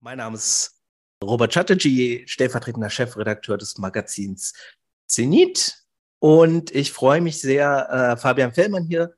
[0.00, 0.82] Mein Name ist
[1.22, 4.52] Robert Chatterjee, stellvertretender Chefredakteur des Magazins
[5.06, 5.84] Zenit.
[6.18, 9.14] Und ich freue mich sehr, äh, Fabian Fellmann hier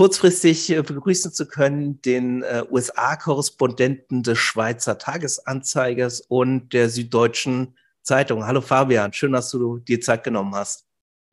[0.00, 8.46] kurzfristig äh, begrüßen zu können, den äh, USA-Korrespondenten des Schweizer Tagesanzeigers und der Süddeutschen Zeitung.
[8.46, 10.86] Hallo Fabian, schön, dass du dir Zeit genommen hast.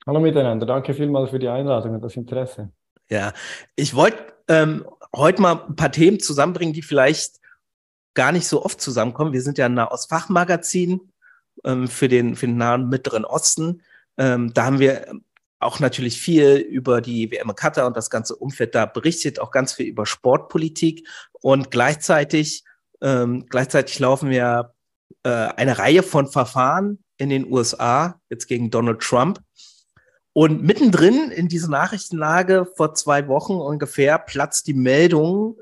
[0.05, 2.69] Hallo miteinander, danke vielmals für die Einladung und das Interesse.
[3.09, 3.31] Ja,
[3.75, 4.85] ich wollte ähm,
[5.15, 7.39] heute mal ein paar Themen zusammenbringen, die vielleicht
[8.13, 9.33] gar nicht so oft zusammenkommen.
[9.33, 11.11] Wir sind ja ein Nahostfachmagazin
[11.63, 13.81] ähm, für, den, für den Nahen Mittleren Osten.
[14.17, 15.07] Ähm, da haben wir
[15.59, 19.73] auch natürlich viel über die WM Katar und das ganze Umfeld da berichtet, auch ganz
[19.73, 21.07] viel über Sportpolitik.
[21.33, 22.63] Und gleichzeitig,
[23.01, 24.73] ähm, gleichzeitig laufen wir
[25.23, 29.41] äh, eine Reihe von Verfahren in den USA, jetzt gegen Donald Trump.
[30.37, 35.57] Und mittendrin in dieser Nachrichtenlage vor zwei Wochen ungefähr platzt die Meldung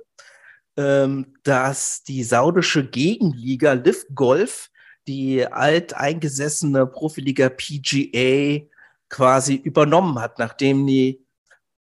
[0.77, 4.69] ähm, dass die saudische Gegenliga Liv Golf
[5.07, 8.65] die alteingesessene Profiliga PGA
[9.07, 11.25] quasi übernommen hat, nachdem die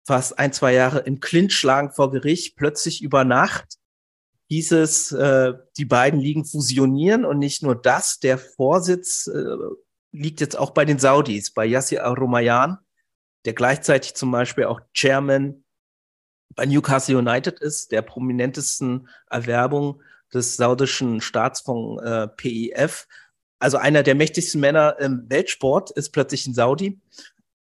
[0.07, 3.79] fast ein, zwei Jahre im Clinch lagen vor Gericht, plötzlich über Nacht
[4.49, 9.57] hieß es, äh, die beiden Ligen fusionieren und nicht nur das, der Vorsitz äh,
[10.13, 12.79] liegt jetzt auch bei den Saudis, bei Yassir Al-Rumayyan,
[13.47, 15.65] der gleichzeitig zum Beispiel auch Chairman
[16.55, 23.07] bei Newcastle United ist, der prominentesten Erwerbung des saudischen Staatsfonds äh, PIF.
[23.59, 27.01] Also einer der mächtigsten Männer im Weltsport ist plötzlich ein Saudi.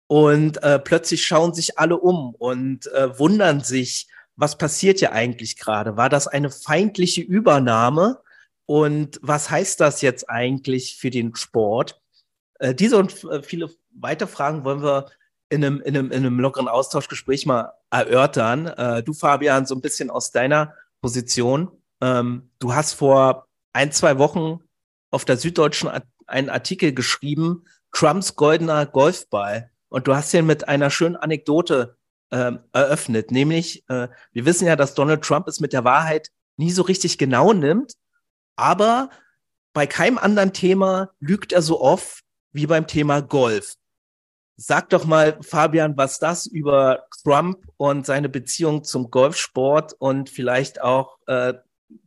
[0.08, 5.58] Und äh, plötzlich schauen sich alle um und äh, wundern sich, was passiert hier eigentlich
[5.58, 5.98] gerade?
[5.98, 8.20] War das eine feindliche Übernahme?
[8.66, 12.02] Und was heißt das jetzt eigentlich für den Sport?
[12.60, 15.12] Äh, diese und äh, viele weitere Fragen wollen wir
[15.50, 18.68] in einem, in einem, in einem lockeren Austauschgespräch mal erörtern.
[18.68, 21.72] Äh, du, Fabian, so ein bisschen aus deiner Position.
[22.02, 24.60] Ähm, du hast vor ein, zwei Wochen
[25.12, 25.90] auf der Süddeutschen
[26.28, 29.72] einen Artikel geschrieben, Trumps goldener Golfball.
[29.90, 31.98] Und du hast ihn mit einer schönen Anekdote
[32.30, 36.70] äh, eröffnet, nämlich, äh, wir wissen ja, dass Donald Trump es mit der Wahrheit nie
[36.72, 37.94] so richtig genau nimmt,
[38.56, 39.10] aber
[39.74, 43.76] bei keinem anderen Thema lügt er so oft wie beim Thema Golf.
[44.62, 50.82] Sag doch mal, Fabian, was das über Trump und seine Beziehung zum Golfsport und vielleicht
[50.82, 51.54] auch äh,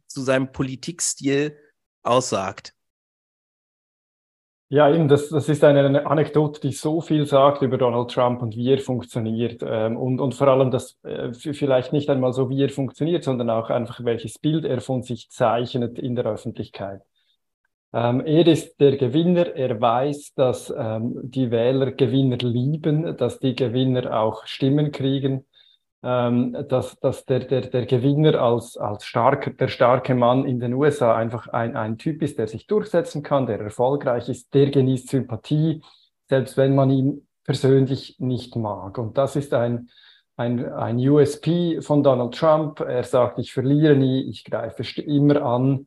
[0.06, 1.56] zu seinem Politikstil
[2.02, 2.74] aussagt.
[4.68, 8.54] Ja, eben, das, das ist eine Anekdote, die so viel sagt über Donald Trump und
[8.54, 9.62] wie er funktioniert.
[9.66, 13.48] Ähm, und, und vor allem das äh, vielleicht nicht einmal so, wie er funktioniert, sondern
[13.48, 17.00] auch einfach, welches Bild er von sich zeichnet in der Öffentlichkeit.
[17.94, 19.54] Ähm, er ist der Gewinner.
[19.54, 25.44] Er weiß, dass ähm, die Wähler Gewinner lieben, dass die Gewinner auch Stimmen kriegen,
[26.02, 30.74] ähm, dass, dass der, der, der Gewinner als, als stark, der starke Mann in den
[30.74, 35.10] USA einfach ein, ein Typ ist, der sich durchsetzen kann, der erfolgreich ist, der genießt
[35.10, 35.82] Sympathie,
[36.28, 38.96] selbst wenn man ihn persönlich nicht mag.
[38.98, 39.90] Und das ist ein,
[40.36, 42.80] ein, ein USP von Donald Trump.
[42.80, 45.86] Er sagt, ich verliere nie, ich greife immer an.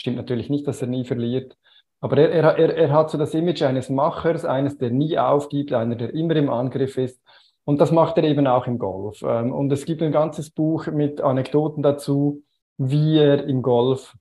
[0.00, 1.58] Stimmt natürlich nicht, dass er nie verliert.
[2.00, 5.74] Aber er, er, er, er hat so das Image eines Machers, eines, der nie aufgibt,
[5.74, 7.20] einer, der immer im Angriff ist.
[7.64, 9.20] Und das macht er eben auch im Golf.
[9.20, 12.42] Ähm, und es gibt ein ganzes Buch mit Anekdoten dazu,
[12.78, 14.16] wie er im Golf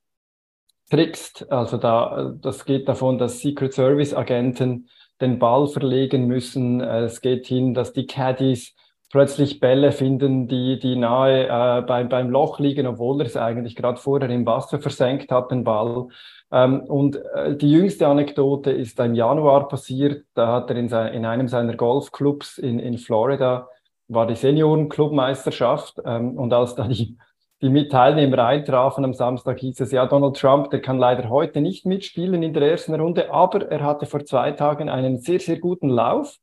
[0.90, 1.50] trickst.
[1.50, 4.90] Also da, das geht davon, dass Secret Service Agenten
[5.22, 6.82] den Ball verlegen müssen.
[6.82, 8.76] Es geht hin, dass die Caddies
[9.10, 13.76] plötzlich Bälle finden, die, die nahe äh, beim, beim Loch liegen, obwohl er es eigentlich
[13.76, 16.08] gerade vorher im Wasser versenkt hat, den Ball.
[16.52, 20.26] Ähm, und äh, die jüngste Anekdote ist im Januar passiert.
[20.36, 23.68] Da hat er in, sein, in einem seiner Golfclubs in, in Florida,
[24.08, 25.98] war die Seniorenclubmeisterschaft.
[26.06, 27.18] Ähm, und als da die,
[27.62, 31.86] die Teilnehmer eintrafen am Samstag, hieß es, ja, Donald Trump, der kann leider heute nicht
[31.86, 35.90] mitspielen in der ersten Runde, aber er hatte vor zwei Tagen einen sehr, sehr guten
[35.90, 36.38] Lauf.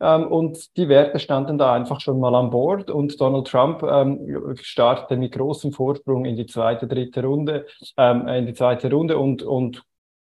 [0.00, 4.54] Ähm, und die Werte standen da einfach schon mal an Bord und Donald Trump ähm,
[4.60, 7.66] startete mit großem Vorsprung in die zweite, dritte Runde,
[7.96, 9.84] ähm, in die zweite Runde und, und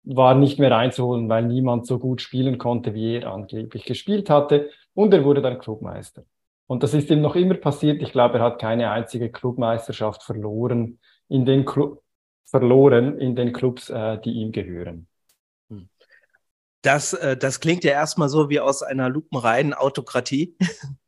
[0.03, 4.69] war nicht mehr einzuholen, weil niemand so gut spielen konnte, wie er angeblich gespielt hatte.
[4.93, 6.23] Und er wurde dann Clubmeister.
[6.67, 8.01] Und das ist ihm noch immer passiert.
[8.01, 10.99] Ich glaube, er hat keine einzige Clubmeisterschaft verloren
[11.29, 11.97] in den, Clu
[12.45, 15.07] verloren in den Clubs, äh, die ihm gehören.
[16.87, 20.55] Das, äh, das klingt ja erstmal so wie aus einer lupenreinen Autokratie.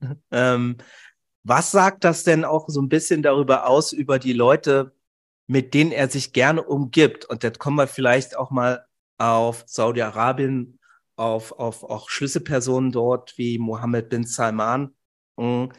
[0.31, 0.75] ähm,
[1.43, 4.93] was sagt das denn auch so ein bisschen darüber aus, über die Leute,
[5.47, 7.23] mit denen er sich gerne umgibt?
[7.23, 8.85] Und jetzt kommen wir vielleicht auch mal
[9.19, 10.79] auf Saudi-Arabien,
[11.15, 14.93] auf, auf auch Schlüsselpersonen dort wie Mohammed bin Salman.
[15.37, 15.71] Mhm.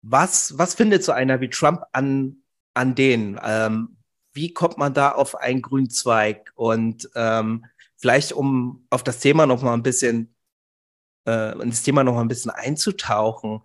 [0.00, 2.38] Was, was findet so einer wie Trump an,
[2.72, 3.38] an denen?
[3.44, 3.98] Ähm,
[4.32, 6.52] wie kommt man da auf einen grünen Zweig?
[6.54, 7.66] Und ähm,
[8.02, 10.34] vielleicht, um auf das Thema noch mal ein bisschen,
[11.24, 13.62] äh, in das Thema noch mal ein bisschen einzutauchen,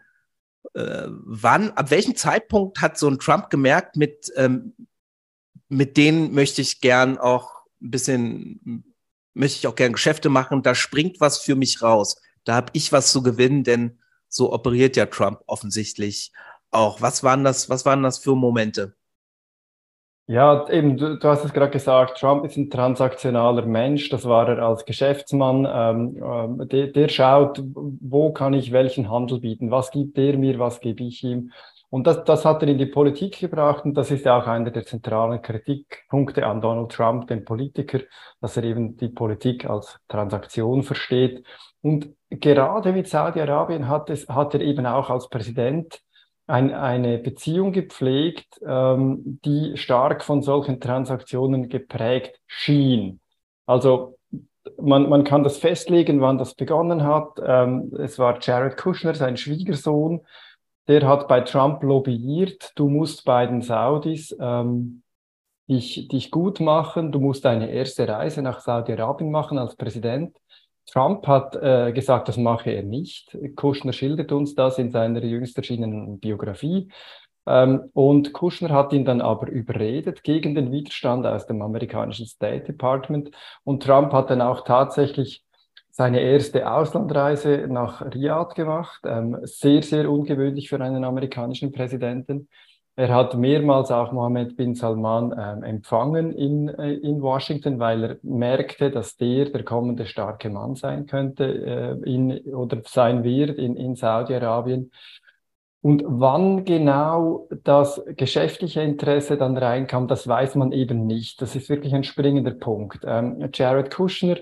[0.75, 4.75] äh, wann, ab welchem Zeitpunkt hat so ein Trump gemerkt, mit, ähm,
[5.69, 8.83] mit denen möchte ich gern auch ein bisschen,
[9.33, 12.21] möchte ich auch gern Geschäfte machen, da springt was für mich raus.
[12.43, 13.99] Da habe ich was zu gewinnen, denn
[14.29, 16.31] so operiert ja Trump offensichtlich
[16.69, 17.01] auch.
[17.01, 18.96] Was waren das, was waren das für Momente?
[20.29, 24.49] Ja, eben, du, du hast es gerade gesagt, Trump ist ein transaktionaler Mensch, das war
[24.49, 25.65] er als Geschäftsmann.
[25.65, 30.59] Ähm, ähm, der, der schaut, wo kann ich welchen Handel bieten, was gibt der mir,
[30.59, 31.53] was gebe ich ihm.
[31.89, 34.71] Und das, das hat er in die Politik gebracht und das ist ja auch einer
[34.71, 38.01] der zentralen Kritikpunkte an Donald Trump, den Politiker,
[38.41, 41.45] dass er eben die Politik als Transaktion versteht.
[41.81, 46.01] Und gerade mit Saudi-Arabien hat, es, hat er eben auch als Präsident
[46.47, 53.19] ein, eine Beziehung gepflegt, ähm, die stark von solchen Transaktionen geprägt schien.
[53.65, 54.17] Also
[54.79, 57.39] man, man kann das festlegen, wann das begonnen hat.
[57.45, 60.21] Ähm, es war Jared Kushner, sein Schwiegersohn,
[60.87, 65.03] der hat bei Trump lobbyiert, du musst bei den Saudis ähm,
[65.67, 70.37] dich, dich gut machen, du musst deine erste Reise nach Saudi-Arabien machen als Präsident.
[70.87, 73.37] Trump hat äh, gesagt, das mache er nicht.
[73.55, 76.89] Kushner schildert uns das in seiner jüngst erschienenen Biografie.
[77.45, 82.65] Ähm, und Kushner hat ihn dann aber überredet gegen den Widerstand aus dem amerikanischen State
[82.65, 83.31] Department.
[83.63, 85.43] Und Trump hat dann auch tatsächlich
[85.89, 89.01] seine erste Auslandreise nach Riyadh gemacht.
[89.05, 92.49] Ähm, sehr, sehr ungewöhnlich für einen amerikanischen Präsidenten.
[92.99, 98.17] Er hat mehrmals auch Mohammed bin Salman ähm, empfangen in, äh, in Washington, weil er
[98.23, 103.75] merkte, dass der der kommende starke Mann sein könnte äh, in, oder sein wird in,
[103.75, 104.91] in Saudi-Arabien.
[105.81, 111.39] Und wann genau das geschäftliche Interesse dann reinkam, das weiß man eben nicht.
[111.39, 113.03] Das ist wirklich ein springender Punkt.
[113.05, 114.37] Ähm, Jared Kushner,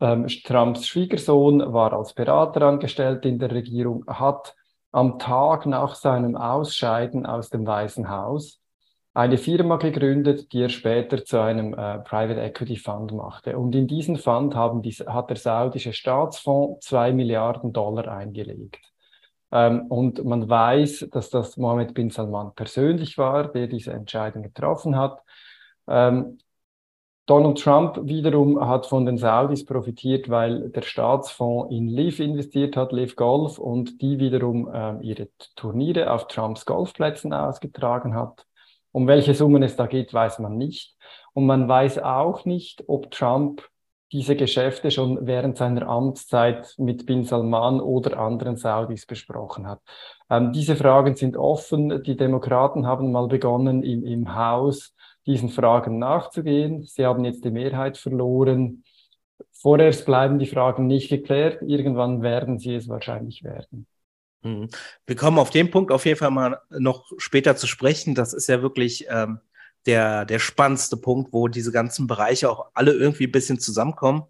[0.00, 4.56] ähm, Trumps Schwiegersohn, war als Berater angestellt in der Regierung, hat
[4.92, 8.60] am Tag nach seinem Ausscheiden aus dem Weißen Haus
[9.12, 13.58] eine Firma gegründet, die er später zu einem äh, Private Equity Fund machte.
[13.58, 18.78] Und in diesen Fund haben die, hat der saudische Staatsfonds zwei Milliarden Dollar eingelegt.
[19.52, 24.96] Ähm, und man weiß, dass das Mohammed bin Salman persönlich war, der diese Entscheidung getroffen
[24.96, 25.18] hat.
[25.88, 26.38] Ähm,
[27.30, 32.90] Donald Trump wiederum hat von den Saudis profitiert, weil der Staatsfonds in Liv investiert hat,
[32.90, 38.44] Liv Golf, und die wiederum äh, ihre Turniere auf Trumps Golfplätzen ausgetragen hat.
[38.90, 40.96] Um welche Summen es da geht, weiß man nicht.
[41.32, 43.62] Und man weiß auch nicht, ob Trump
[44.10, 49.78] diese Geschäfte schon während seiner Amtszeit mit Bin Salman oder anderen Saudis besprochen hat.
[50.28, 52.02] Ähm, diese Fragen sind offen.
[52.02, 54.96] Die Demokraten haben mal begonnen, im, im Haus
[55.30, 56.84] diesen Fragen nachzugehen.
[56.84, 58.84] Sie haben jetzt die Mehrheit verloren.
[59.52, 61.62] Vorerst bleiben die Fragen nicht geklärt.
[61.62, 63.86] Irgendwann werden sie es wahrscheinlich werden.
[64.42, 64.68] Mhm.
[65.06, 68.14] Wir kommen auf den Punkt auf jeden Fall mal noch später zu sprechen.
[68.14, 69.40] Das ist ja wirklich ähm,
[69.86, 74.24] der, der spannendste Punkt, wo diese ganzen Bereiche auch alle irgendwie ein bisschen zusammenkommen.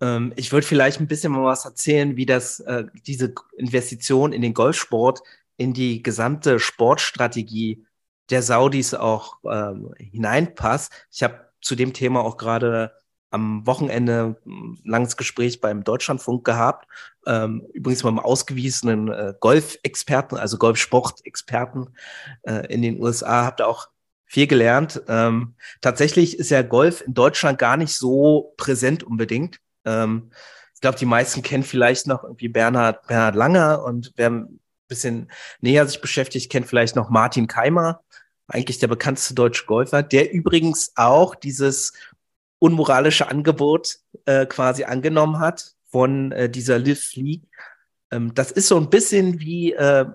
[0.00, 4.42] Ähm, ich würde vielleicht ein bisschen mal was erzählen, wie das, äh, diese Investition in
[4.42, 5.22] den Golfsport
[5.56, 7.84] in die gesamte Sportstrategie
[8.30, 10.92] der Saudis auch ähm, hineinpasst.
[11.10, 12.92] Ich habe zu dem Thema auch gerade
[13.30, 16.88] am Wochenende ein langes Gespräch beim Deutschlandfunk gehabt.
[17.26, 21.94] Ähm, übrigens mit einem ausgewiesenen äh, Golfexperten, also Golfsportexperten
[22.42, 23.44] äh, in den USA.
[23.44, 23.88] Habt ihr auch
[24.24, 25.02] viel gelernt.
[25.08, 29.58] Ähm, tatsächlich ist ja Golf in Deutschland gar nicht so präsent unbedingt.
[29.84, 30.30] Ähm,
[30.74, 34.46] ich glaube, die meisten kennen vielleicht noch irgendwie Bernhard, Bernhard Langer und wer
[34.88, 35.30] bisschen
[35.60, 38.02] näher sich beschäftigt, kennt vielleicht noch Martin Keimer
[38.48, 41.92] eigentlich der bekannteste deutsche Golfer, der übrigens auch dieses
[42.58, 47.44] unmoralische Angebot äh, quasi angenommen hat von äh, dieser Live League.
[48.10, 50.06] Ähm, das ist so ein bisschen wie, äh,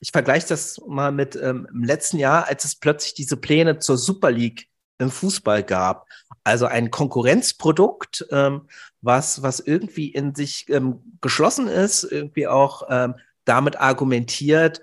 [0.00, 3.98] ich vergleiche das mal mit ähm, im letzten Jahr, als es plötzlich diese Pläne zur
[3.98, 6.06] Super League im Fußball gab.
[6.44, 8.68] Also ein Konkurrenzprodukt, ähm,
[9.02, 13.16] was, was irgendwie in sich ähm, geschlossen ist, irgendwie auch ähm,
[13.46, 14.82] damit argumentiert,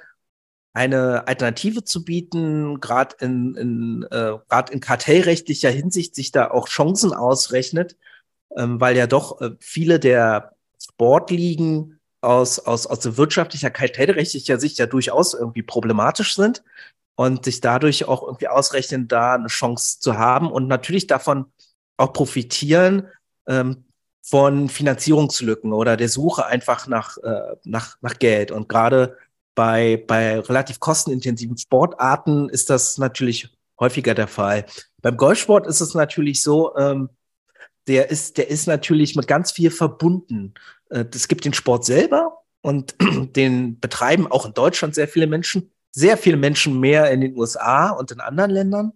[0.73, 4.37] eine Alternative zu bieten, gerade in, in, äh,
[4.71, 7.95] in kartellrechtlicher Hinsicht sich da auch Chancen ausrechnet,
[8.57, 14.79] ähm, weil ja doch äh, viele der Sportligen aus, aus, aus der wirtschaftlicher, kartellrechtlicher Sicht
[14.79, 16.63] ja durchaus irgendwie problematisch sind
[17.15, 21.45] und sich dadurch auch irgendwie ausrechnen, da eine Chance zu haben und natürlich davon
[21.97, 23.07] auch profitieren
[23.47, 23.85] ähm,
[24.25, 28.51] von Finanzierungslücken oder der Suche einfach nach, äh, nach, nach Geld.
[28.51, 29.17] Und gerade
[29.55, 33.49] Bei, bei relativ kostenintensiven Sportarten ist das natürlich
[33.79, 34.65] häufiger der Fall.
[35.01, 37.09] Beim Golfsport ist es natürlich so, ähm,
[37.87, 40.53] der ist, der ist natürlich mit ganz viel verbunden.
[40.89, 42.95] Äh, es gibt den Sport selber und
[43.35, 47.91] den betreiben auch in Deutschland sehr viele Menschen, sehr viele Menschen mehr in den USA
[47.91, 48.93] und in anderen Ländern.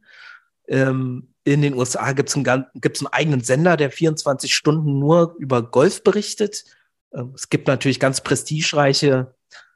[0.68, 5.62] Ähm, in den USA gibt es einen, einen eigenen Sender, der 24 Stunden nur über
[5.62, 6.66] Golf berichtet.
[7.14, 9.34] Ähm, es gibt natürlich ganz prestigereiche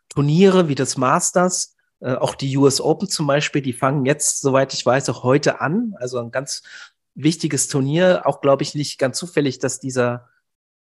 [0.10, 4.74] Turniere wie das Masters, äh, auch die US Open zum Beispiel, die fangen jetzt, soweit
[4.74, 5.94] ich weiß, auch heute an.
[5.98, 6.64] Also ein ganz
[7.14, 8.24] wichtiges Turnier.
[8.26, 10.28] Auch glaube ich nicht ganz zufällig, dass dieser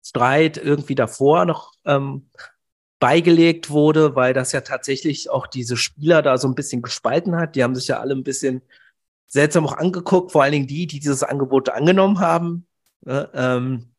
[0.03, 2.31] Streit irgendwie davor noch ähm,
[3.01, 7.57] beigelegt wurde, weil das ja tatsächlich auch diese Spieler da so ein bisschen gespalten hat.
[7.57, 8.63] Die haben sich ja alle ein bisschen
[9.31, 12.67] seltsam auch angeguckt, vor allen Dingen die, die dieses Angebot angenommen haben,
[13.07, 13.95] äh, ähm,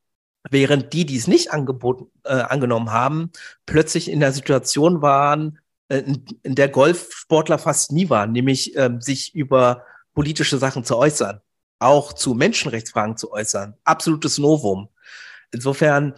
[0.49, 3.31] während die, die es nicht angeboten, äh, angenommen haben,
[3.65, 6.03] plötzlich in der Situation waren, äh,
[6.43, 11.39] in, der Golfsportler fast nie waren, nämlich ähm, sich über politische Sachen zu äußern,
[11.79, 13.75] auch zu Menschenrechtsfragen zu äußern.
[13.85, 14.89] Absolutes Novum.
[15.51, 16.13] Insofern,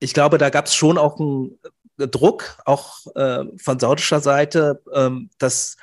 [0.00, 1.60] ich glaube, da gab es schon auch einen
[1.96, 5.76] Druck, auch äh, von saudischer Seite, ähm, dass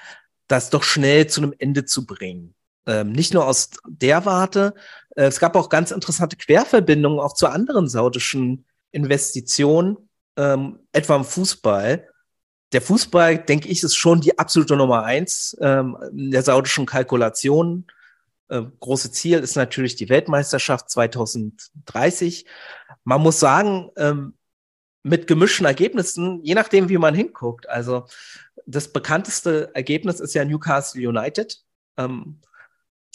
[0.50, 2.56] das doch schnell zu einem Ende zu bringen.
[2.86, 4.74] Ähm, nicht nur aus der Warte,
[5.15, 11.24] äh, es gab auch ganz interessante Querverbindungen auch zu anderen saudischen Investitionen, ähm, etwa im
[11.24, 12.08] Fußball.
[12.72, 17.86] Der Fußball, denke ich, ist schon die absolute Nummer eins ähm, der saudischen Kalkulation.
[18.48, 22.46] Äh, große Ziel ist natürlich die Weltmeisterschaft 2030.
[23.03, 24.34] Man muss sagen, ähm,
[25.03, 27.70] mit gemischten Ergebnissen, je nachdem, wie man hinguckt.
[27.70, 28.06] Also
[28.70, 31.60] das bekannteste Ergebnis ist ja Newcastle United.
[31.98, 32.40] Ähm,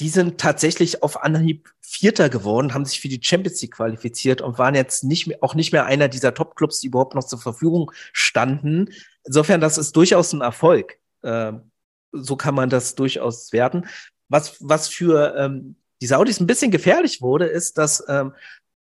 [0.01, 4.59] die sind tatsächlich auf Anhieb Vierter geworden, haben sich für die Champions League qualifiziert und
[4.59, 7.93] waren jetzt nicht mehr, auch nicht mehr einer dieser Top-Clubs, die überhaupt noch zur Verfügung
[8.13, 8.93] standen.
[9.23, 10.99] Insofern, das ist durchaus ein Erfolg.
[11.23, 11.71] Ähm,
[12.11, 13.87] so kann man das durchaus werten.
[14.29, 18.35] Was, was für ähm, die Saudis ein bisschen gefährlich wurde, ist, dass, ähm,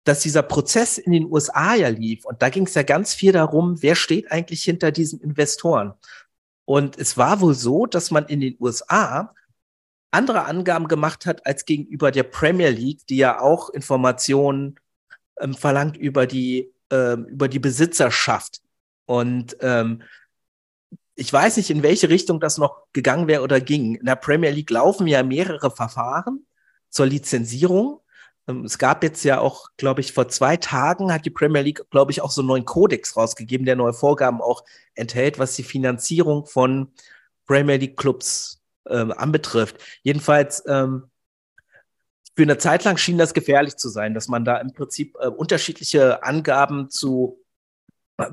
[0.04, 2.24] dass dieser Prozess in den USA ja lief.
[2.24, 5.92] Und da ging es ja ganz viel darum, wer steht eigentlich hinter diesen Investoren.
[6.64, 9.34] Und es war wohl so, dass man in den USA
[10.10, 14.76] andere Angaben gemacht hat als gegenüber der Premier League, die ja auch Informationen
[15.40, 18.60] ähm, verlangt über die, ähm, über die Besitzerschaft.
[19.06, 20.02] Und ähm,
[21.16, 23.96] ich weiß nicht, in welche Richtung das noch gegangen wäre oder ging.
[23.96, 26.46] In der Premier League laufen ja mehrere Verfahren
[26.90, 28.00] zur Lizenzierung.
[28.48, 31.88] Ähm, es gab jetzt ja auch, glaube ich, vor zwei Tagen hat die Premier League,
[31.90, 35.62] glaube ich, auch so einen neuen Kodex rausgegeben, der neue Vorgaben auch enthält, was die
[35.62, 36.92] Finanzierung von
[37.46, 39.76] Premier League Clubs ähm, anbetrifft.
[40.02, 41.04] Jedenfalls ähm,
[42.36, 45.28] für eine Zeit lang schien das gefährlich zu sein, dass man da im Prinzip äh,
[45.28, 47.40] unterschiedliche Angaben zu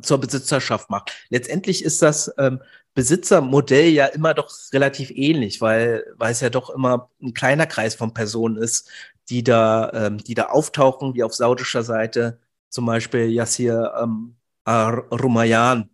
[0.01, 1.11] zur Besitzerschaft macht.
[1.29, 2.61] Letztendlich ist das ähm,
[2.93, 7.95] Besitzermodell ja immer doch relativ ähnlich, weil, weil es ja doch immer ein kleiner Kreis
[7.95, 8.89] von Personen ist,
[9.31, 14.35] die da, ähm, die da auftauchen, wie auf saudischer Seite zum Beispiel Yassir ähm,
[14.67, 15.89] Rumayyan.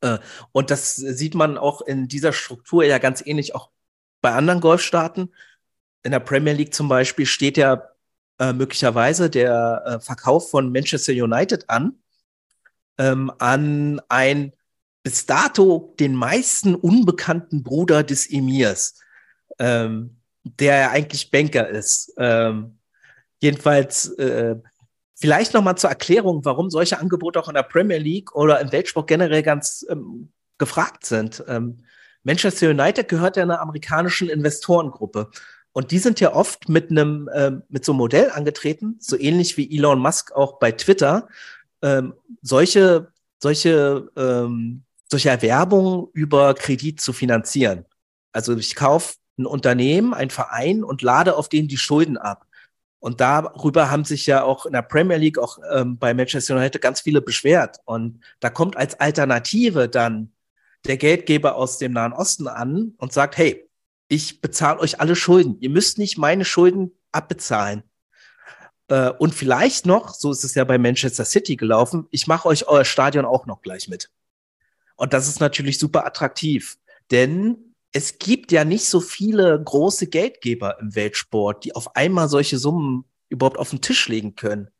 [0.00, 0.18] Äh,
[0.52, 3.70] und das sieht man auch in dieser Struktur ja ganz ähnlich auch
[4.22, 5.34] bei anderen Golfstaaten.
[6.02, 7.88] In der Premier League zum Beispiel steht ja
[8.38, 11.98] äh, möglicherweise der äh, Verkauf von Manchester United an,
[12.98, 14.52] ähm, an ein
[15.02, 19.00] bis dato den meisten unbekannten Bruder des Emirs.
[19.58, 22.12] Ähm, der ja eigentlich Banker ist.
[22.18, 22.78] Ähm,
[23.40, 24.56] jedenfalls äh,
[25.14, 28.72] vielleicht noch mal zur Erklärung, warum solche Angebote auch in der Premier League oder im
[28.72, 31.44] Weltsport generell ganz ähm, gefragt sind.
[31.48, 31.84] Ähm,
[32.24, 35.30] Manchester United gehört ja einer amerikanischen Investorengruppe.
[35.72, 39.56] Und die sind ja oft mit einem, ähm, mit so einem Modell angetreten, so ähnlich
[39.56, 41.28] wie Elon Musk auch bei Twitter,
[41.82, 47.86] ähm, solche, solche, ähm, solche Erwerbungen über Kredit zu finanzieren.
[48.32, 52.46] Also ich kaufe ein Unternehmen, ein Verein und lade auf den die Schulden ab.
[52.98, 56.80] Und darüber haben sich ja auch in der Premier League, auch ähm, bei Manchester United
[56.80, 57.78] ganz viele beschwert.
[57.84, 60.32] Und da kommt als Alternative dann
[60.86, 63.68] der Geldgeber aus dem Nahen Osten an und sagt, hey,
[64.08, 65.56] ich bezahle euch alle Schulden.
[65.60, 67.82] Ihr müsst nicht meine Schulden abbezahlen.
[68.88, 72.68] Äh, und vielleicht noch, so ist es ja bei Manchester City gelaufen, ich mache euch
[72.68, 74.10] euer Stadion auch noch gleich mit.
[74.96, 76.78] Und das ist natürlich super attraktiv,
[77.10, 82.58] denn es gibt ja nicht so viele große Geldgeber im Weltsport, die auf einmal solche
[82.58, 84.70] Summen überhaupt auf den Tisch legen können.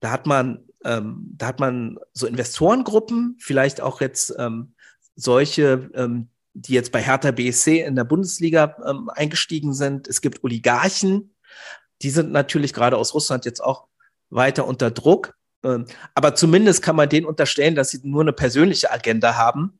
[0.00, 4.74] Da hat man, ähm, da hat man so Investorengruppen, vielleicht auch jetzt ähm,
[5.16, 10.06] solche, ähm, die jetzt bei Hertha BSC in der Bundesliga ähm, eingestiegen sind.
[10.06, 11.34] Es gibt Oligarchen,
[12.02, 13.86] die sind natürlich gerade aus Russland jetzt auch
[14.28, 15.34] weiter unter Druck.
[15.64, 19.78] Ähm, aber zumindest kann man denen unterstellen, dass sie nur eine persönliche Agenda haben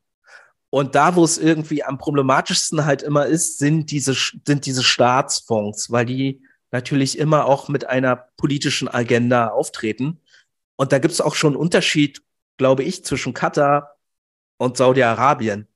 [0.74, 5.90] Und da, wo es irgendwie am problematischsten halt immer ist, sind diese, sind diese Staatsfonds,
[5.90, 10.22] weil die natürlich immer auch mit einer politischen Agenda auftreten.
[10.76, 12.22] Und da gibt es auch schon einen Unterschied,
[12.56, 13.98] glaube ich, zwischen Katar
[14.56, 15.68] und Saudi-Arabien.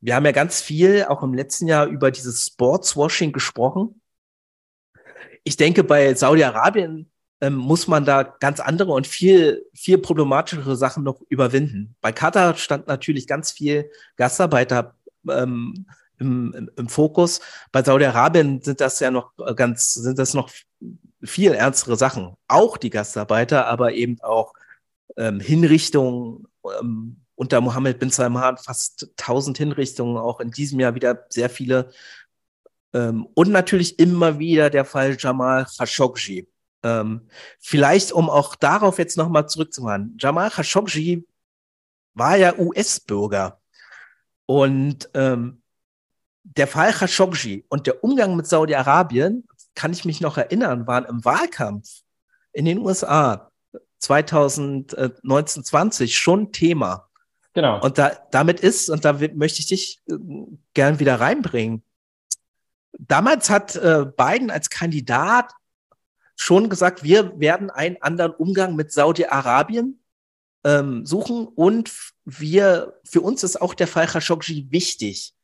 [0.00, 4.00] Wir haben ja ganz viel auch im letzten Jahr über dieses Sportswashing gesprochen.
[5.44, 11.04] Ich denke, bei Saudi-Arabien ähm, muss man da ganz andere und viel, viel problematischere Sachen
[11.04, 11.96] noch überwinden.
[12.00, 14.94] Bei Katar stand natürlich ganz viel Gastarbeiter
[15.28, 15.86] ähm,
[16.18, 17.40] im, im, im Fokus.
[17.72, 20.50] Bei Saudi-Arabien sind das ja noch ganz, sind das noch
[21.22, 22.34] viel ernstere Sachen.
[22.48, 24.52] Auch die Gastarbeiter, aber eben auch
[25.16, 26.46] ähm, Hinrichtungen,
[26.80, 31.90] ähm, unter Mohammed bin Salman fast 1000 Hinrichtungen, auch in diesem Jahr wieder sehr viele.
[32.92, 36.49] Ähm, und natürlich immer wieder der Fall Jamal Khashoggi.
[36.82, 40.16] Ähm, vielleicht, um auch darauf jetzt nochmal zurückzumachen.
[40.18, 41.26] Jamal Khashoggi
[42.14, 43.60] war ja US-Bürger.
[44.46, 45.62] Und ähm,
[46.42, 51.24] der Fall Khashoggi und der Umgang mit Saudi-Arabien, kann ich mich noch erinnern, waren im
[51.24, 52.02] Wahlkampf
[52.52, 53.50] in den USA
[53.98, 57.08] 2019, 20 schon Thema.
[57.52, 57.80] Genau.
[57.80, 60.16] Und da, damit ist, und da möchte ich dich äh,
[60.74, 61.82] gern wieder reinbringen.
[62.98, 65.52] Damals hat äh, Biden als Kandidat
[66.40, 70.00] schon gesagt, wir werden einen anderen Umgang mit Saudi-Arabien
[70.64, 71.92] ähm, suchen und
[72.24, 75.34] wir, für uns ist auch der Fall Khashoggi wichtig.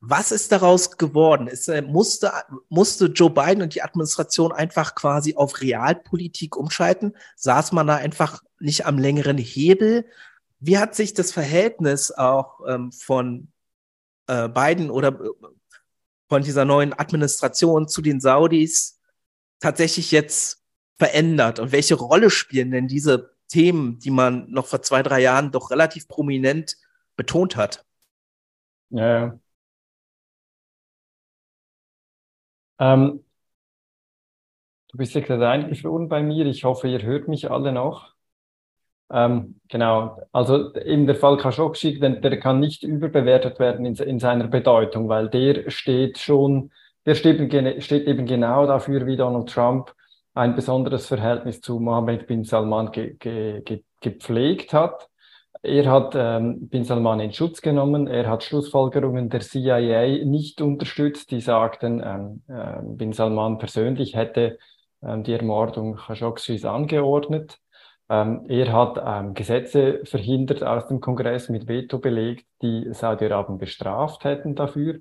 [0.00, 1.46] Was ist daraus geworden?
[1.46, 2.32] Ist, äh, musste,
[2.68, 7.16] musste Joe Biden und die Administration einfach quasi auf Realpolitik umschalten?
[7.36, 10.06] Saß man da einfach nicht am längeren Hebel?
[10.58, 13.52] Wie hat sich das Verhältnis auch ähm, von
[14.26, 15.30] äh, Biden oder äh,
[16.28, 18.98] von dieser neuen Administration zu den Saudis
[19.62, 20.62] tatsächlich jetzt
[20.98, 21.58] verändert?
[21.58, 25.70] Und welche Rolle spielen denn diese Themen, die man noch vor zwei, drei Jahren doch
[25.70, 26.76] relativ prominent
[27.16, 27.84] betont hat?
[28.90, 29.38] Ja,
[32.82, 33.24] ähm,
[34.88, 36.46] du bist ja gerade eingeflogen bei mir.
[36.46, 38.14] Ich hoffe, ihr hört mich alle noch.
[39.10, 44.48] Ähm, genau, also in der Fall Khashoggi, der kann nicht überbewertet werden in, in, seiner
[44.48, 46.72] Bedeutung, weil der steht schon,
[47.06, 49.94] der steht, steht, eben genau dafür, wie Donald Trump
[50.34, 55.08] ein besonderes Verhältnis zu Mohammed bin Salman ge, ge, ge, gepflegt hat.
[55.64, 61.30] Er hat ähm, bin Salman in Schutz genommen, er hat Schlussfolgerungen der CIA nicht unterstützt,
[61.30, 64.58] die sagten, ähm, äh, bin Salman persönlich hätte
[65.02, 67.58] ähm, die Ermordung Khashoggis angeordnet.
[68.08, 74.24] Ähm, er hat ähm, Gesetze verhindert aus dem Kongress mit Veto belegt, die Saudi-Arabien bestraft
[74.24, 75.00] hätten dafür.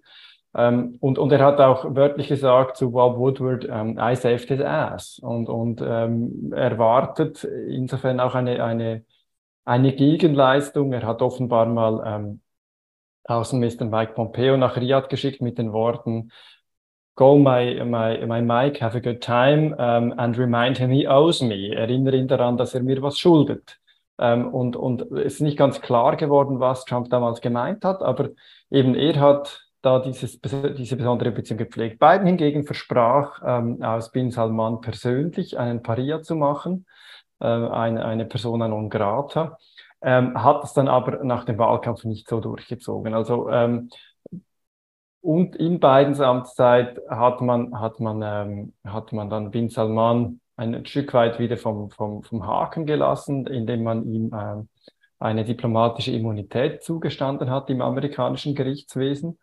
[0.53, 4.61] Ähm, und, und er hat auch wörtlich gesagt zu Bob Woodward, ähm, I saved his
[4.61, 5.19] ass.
[5.19, 9.05] Und, und ähm, erwartet insofern auch eine, eine,
[9.65, 10.93] eine Gegenleistung.
[10.93, 12.41] Er hat offenbar mal ähm,
[13.23, 16.31] Außenminister Mike Pompeo nach Riyadh geschickt mit den Worten,
[17.15, 21.41] go my, my, my Mike, have a good time um, and remind him he owes
[21.41, 21.73] me.
[21.75, 23.77] Erinnere ihn daran, dass er mir was schuldet.
[24.17, 28.29] Um, und, und es ist nicht ganz klar geworden, was Trump damals gemeint hat, aber
[28.69, 31.99] eben er hat da dieses, diese besondere Beziehung gepflegt.
[31.99, 36.85] Biden hingegen versprach, ähm, aus Bin Salman persönlich einen Paria zu machen,
[37.39, 39.57] äh, eine, eine Persona non grata,
[40.01, 43.13] ähm, hat es dann aber nach dem Wahlkampf nicht so durchgezogen.
[43.13, 43.89] Also ähm,
[45.21, 50.85] und in Bidens Amtszeit hat man, hat man, ähm, hat man dann Bin Salman ein
[50.85, 54.69] Stück weit wieder vom, vom, vom Haken gelassen, indem man ihm ähm,
[55.19, 59.37] eine diplomatische Immunität zugestanden hat im amerikanischen Gerichtswesen.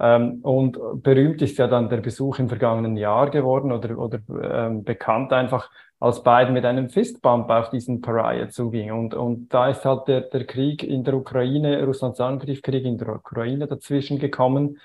[0.00, 4.84] Ähm, und berühmt ist ja dann der Besuch im vergangenen Jahr geworden oder, oder ähm,
[4.84, 8.92] bekannt einfach, als Biden mit einem Fistbump auf diesen Pariah zuging.
[8.92, 13.08] Und, und da ist halt der, der Krieg in der Ukraine, Russlands Angriffskrieg in der
[13.08, 14.78] Ukraine dazwischen gekommen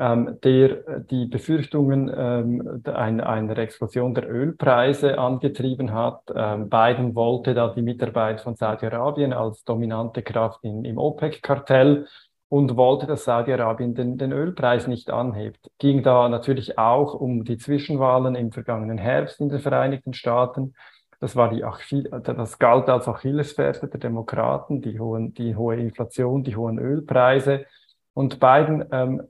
[0.00, 6.22] ähm, der die Befürchtungen ähm, ein, einer Explosion der Ölpreise angetrieben hat.
[6.34, 12.06] Ähm, Biden wollte da die Mitarbeit von Saudi-Arabien als dominante Kraft in, im OPEC-Kartell
[12.50, 15.70] und wollte, dass Saudi-Arabien den, den Ölpreis nicht anhebt.
[15.78, 20.74] Ging da natürlich auch um die Zwischenwahlen im vergangenen Herbst in den Vereinigten Staaten.
[21.20, 26.42] Das war die Achil das galt als Achillesferse der Demokraten, die, hohen, die hohe Inflation,
[26.42, 27.66] die hohen Ölpreise.
[28.14, 29.22] Und Biden ähm,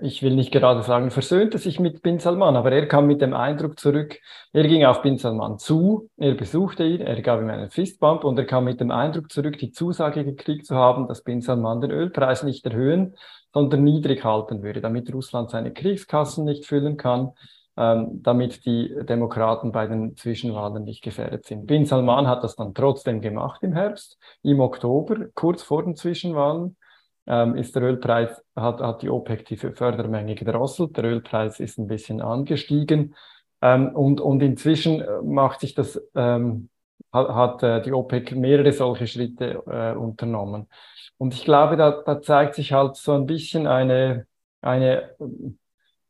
[0.00, 3.34] ich will nicht gerade sagen, versöhnte sich mit Bin Salman, aber er kam mit dem
[3.34, 4.18] Eindruck zurück,
[4.52, 8.38] er ging auf Bin Salman zu, er besuchte ihn, er gab ihm einen Fistbump und
[8.38, 11.90] er kam mit dem Eindruck zurück, die Zusage gekriegt zu haben, dass Bin Salman den
[11.90, 13.14] Ölpreis nicht erhöhen,
[13.52, 17.32] sondern niedrig halten würde, damit Russland seine Kriegskassen nicht füllen kann,
[17.76, 21.66] ähm, damit die Demokraten bei den Zwischenwahlen nicht gefährdet sind.
[21.66, 26.76] Bin Salman hat das dann trotzdem gemacht im Herbst, im Oktober, kurz vor den Zwischenwahlen
[27.26, 31.86] ähm, ist der Ölpreis, hat, hat die OPEC die Fördermenge gedrosselt, der Ölpreis ist ein
[31.86, 33.14] bisschen angestiegen.
[33.62, 36.68] Ähm, und, und inzwischen äh, macht sich das, ähm,
[37.12, 40.68] hat, hat äh, die OPEC mehrere solche Schritte äh, unternommen.
[41.16, 44.26] Und ich glaube, da, da zeigt sich halt so ein bisschen eine,
[44.60, 45.14] eine,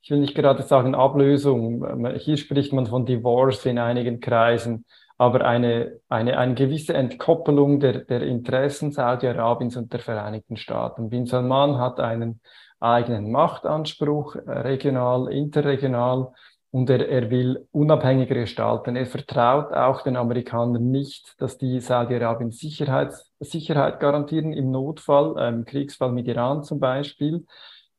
[0.02, 4.84] ich will nicht gerade sagen Ablösung, hier spricht man von Divorce in einigen Kreisen,
[5.16, 11.08] aber eine, eine, eine gewisse Entkoppelung der, der Interessen Saudi-Arabiens und der Vereinigten Staaten.
[11.08, 12.40] Bin Salman hat einen
[12.80, 16.32] eigenen Machtanspruch, äh, regional, interregional,
[16.74, 18.96] und er, er will unabhängiger gestalten.
[18.96, 25.58] Er vertraut auch den Amerikanern nicht, dass die Saudi-Arabien Sicherheit, Sicherheit garantieren im Notfall, im
[25.60, 27.46] ähm, Kriegsfall mit Iran zum Beispiel.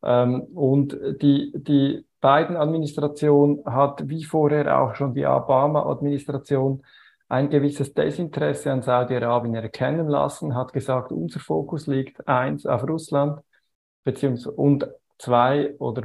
[0.04, 6.84] Ähm, und die, die Biden-Administration hat wie vorher auch schon die Obama-Administration
[7.28, 13.42] ein gewisses Desinteresse an Saudi-Arabien erkennen lassen, hat gesagt, unser Fokus liegt eins auf Russland
[14.04, 16.04] beziehungsweise und zwei oder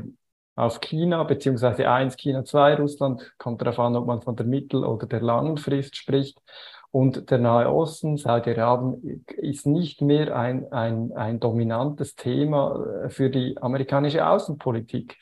[0.57, 4.85] auf China, beziehungsweise eins, China, zwei, Russland, kommt darauf an, ob man von der Mittel-
[4.85, 6.39] oder der langen Frist spricht.
[6.93, 13.57] Und der Nahe Osten, Saudi-Arabien, ist nicht mehr ein, ein, ein dominantes Thema für die
[13.59, 15.17] amerikanische Außenpolitik.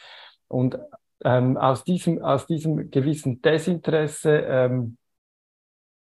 [0.49, 0.79] Und
[1.25, 4.97] ähm, aus, diesem, aus diesem gewissen Desinteresse ähm,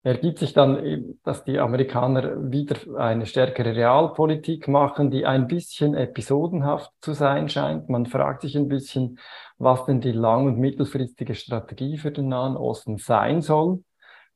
[0.06, 6.92] ergibt sich dann, dass die Amerikaner wieder eine stärkere Realpolitik machen, die ein bisschen episodenhaft
[7.00, 7.88] zu sein scheint.
[7.88, 9.18] Man fragt sich ein bisschen,
[9.58, 13.82] was denn die lang- und mittelfristige Strategie für den Nahen Osten sein soll.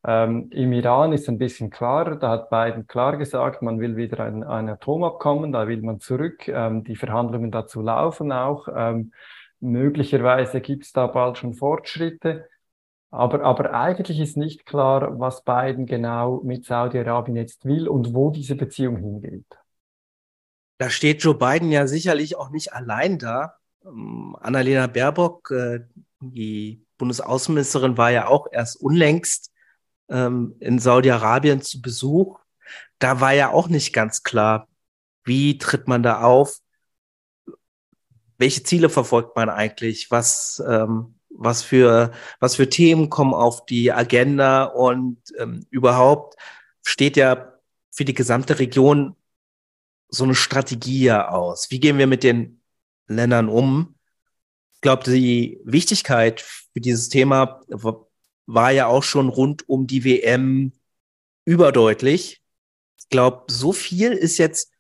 [0.05, 4.25] Ähm, Im Iran ist ein bisschen klarer, da hat Biden klar gesagt, man will wieder
[4.25, 6.49] ein, ein Atomabkommen, da will man zurück.
[6.49, 8.67] Ähm, die Verhandlungen dazu laufen auch.
[8.75, 9.13] Ähm,
[9.61, 12.49] möglicherweise gibt es da bald schon Fortschritte.
[13.11, 18.31] Aber, aber eigentlich ist nicht klar, was Biden genau mit Saudi-Arabien jetzt will und wo
[18.31, 19.47] diese Beziehung hingeht.
[20.79, 23.57] Da steht Joe Biden ja sicherlich auch nicht allein da.
[23.85, 25.81] Ähm, Annalena Baerbock, äh,
[26.21, 29.53] die Bundesaußenministerin, war ja auch erst unlängst
[30.09, 32.39] ähm, in Saudi-Arabien zu Besuch.
[32.99, 34.69] Da war ja auch nicht ganz klar,
[35.25, 36.61] wie tritt man da auf,
[38.39, 43.93] welche Ziele verfolgt man eigentlich, was, ähm, was für, was für Themen kommen auf die
[43.93, 46.37] Agenda und ähm, überhaupt
[46.83, 47.55] steht ja
[47.91, 49.17] für die gesamte Region
[50.09, 51.71] so eine Strategie ja aus.
[51.71, 52.61] Wie gehen wir mit den
[53.07, 53.95] Ländern um?
[54.75, 57.61] Ich glaube, die Wichtigkeit für dieses Thema
[58.47, 60.73] war ja auch schon rund um die WM
[61.45, 62.43] überdeutlich.
[62.99, 64.73] Ich glaube, so viel ist jetzt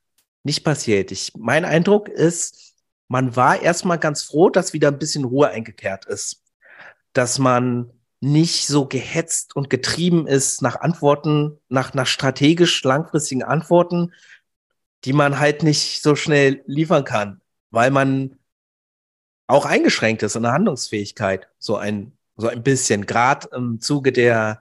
[0.43, 1.13] nicht passiert.
[1.13, 2.75] Ich, mein Eindruck ist,
[3.09, 6.40] man war erstmal ganz froh, dass wieder ein bisschen Ruhe eingekehrt ist
[7.13, 14.13] dass man nicht so gehetzt und getrieben ist nach Antworten, nach, nach strategisch langfristigen Antworten,
[15.05, 18.37] die man halt nicht so schnell liefern kann, weil man
[19.47, 24.61] auch eingeschränkt ist in der Handlungsfähigkeit, so ein, so ein bisschen, gerade im Zuge der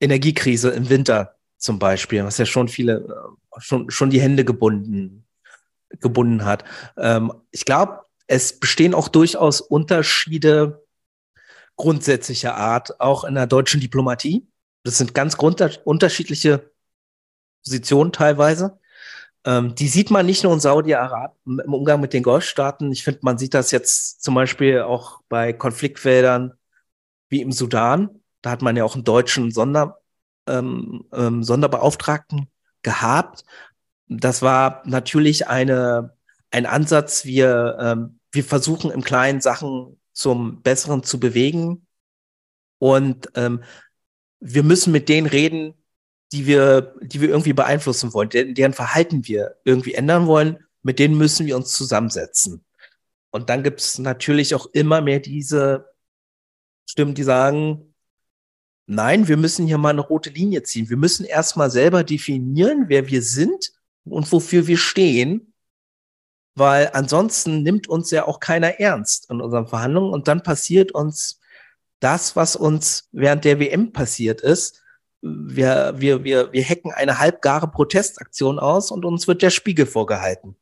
[0.00, 5.26] Energiekrise im Winter zum Beispiel, was ja schon viele, äh, schon, schon die Hände gebunden,
[6.00, 6.64] gebunden hat.
[6.96, 10.85] Ähm, ich glaube, es bestehen auch durchaus Unterschiede
[11.76, 14.48] grundsätzlicher Art, auch in der deutschen Diplomatie.
[14.82, 16.70] Das sind ganz unterschiedliche
[17.64, 18.78] Positionen teilweise.
[19.44, 22.90] Ähm, die sieht man nicht nur in Saudi-Arabien im Umgang mit den Golfstaaten.
[22.92, 26.54] Ich finde, man sieht das jetzt zum Beispiel auch bei Konfliktfeldern
[27.28, 28.20] wie im Sudan.
[28.42, 30.00] Da hat man ja auch einen deutschen Sonder,
[30.48, 32.48] ähm, ähm, Sonderbeauftragten
[32.82, 33.44] gehabt.
[34.08, 36.16] Das war natürlich eine,
[36.50, 37.24] ein Ansatz.
[37.24, 41.86] Wir, ähm, wir versuchen im Kleinen Sachen zum Besseren zu bewegen.
[42.78, 43.62] Und ähm,
[44.40, 45.74] wir müssen mit denen reden,
[46.32, 50.58] die wir, die wir irgendwie beeinflussen wollen, deren, Verhalten wir irgendwie ändern wollen.
[50.82, 52.64] Mit denen müssen wir uns zusammensetzen.
[53.30, 55.90] Und dann gibt es natürlich auch immer mehr diese
[56.88, 57.94] Stimmen, die sagen,
[58.86, 60.88] nein, wir müssen hier mal eine rote Linie ziehen.
[60.88, 63.72] Wir müssen erstmal selber definieren, wer wir sind
[64.04, 65.52] und wofür wir stehen
[66.56, 71.38] weil ansonsten nimmt uns ja auch keiner ernst in unseren Verhandlungen und dann passiert uns
[72.00, 74.82] das, was uns während der WM passiert ist.
[75.20, 80.56] Wir, wir, wir, wir hacken eine halbgare Protestaktion aus und uns wird der Spiegel vorgehalten.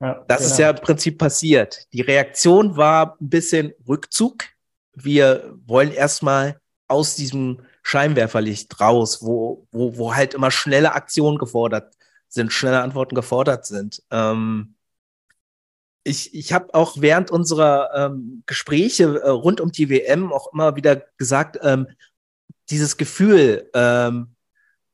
[0.00, 0.50] Ja, das genau.
[0.50, 1.86] ist ja im Prinzip passiert.
[1.92, 4.44] Die Reaktion war ein bisschen Rückzug.
[4.94, 11.94] Wir wollen erstmal aus diesem Scheinwerferlicht raus, wo, wo, wo halt immer schnelle Aktionen gefordert
[12.28, 14.02] sind, schnelle Antworten gefordert sind.
[14.10, 14.74] Ähm,
[16.04, 20.76] ich, ich habe auch während unserer ähm, Gespräche äh, rund um die WM auch immer
[20.76, 21.88] wieder gesagt, ähm,
[22.70, 24.34] dieses Gefühl, ähm,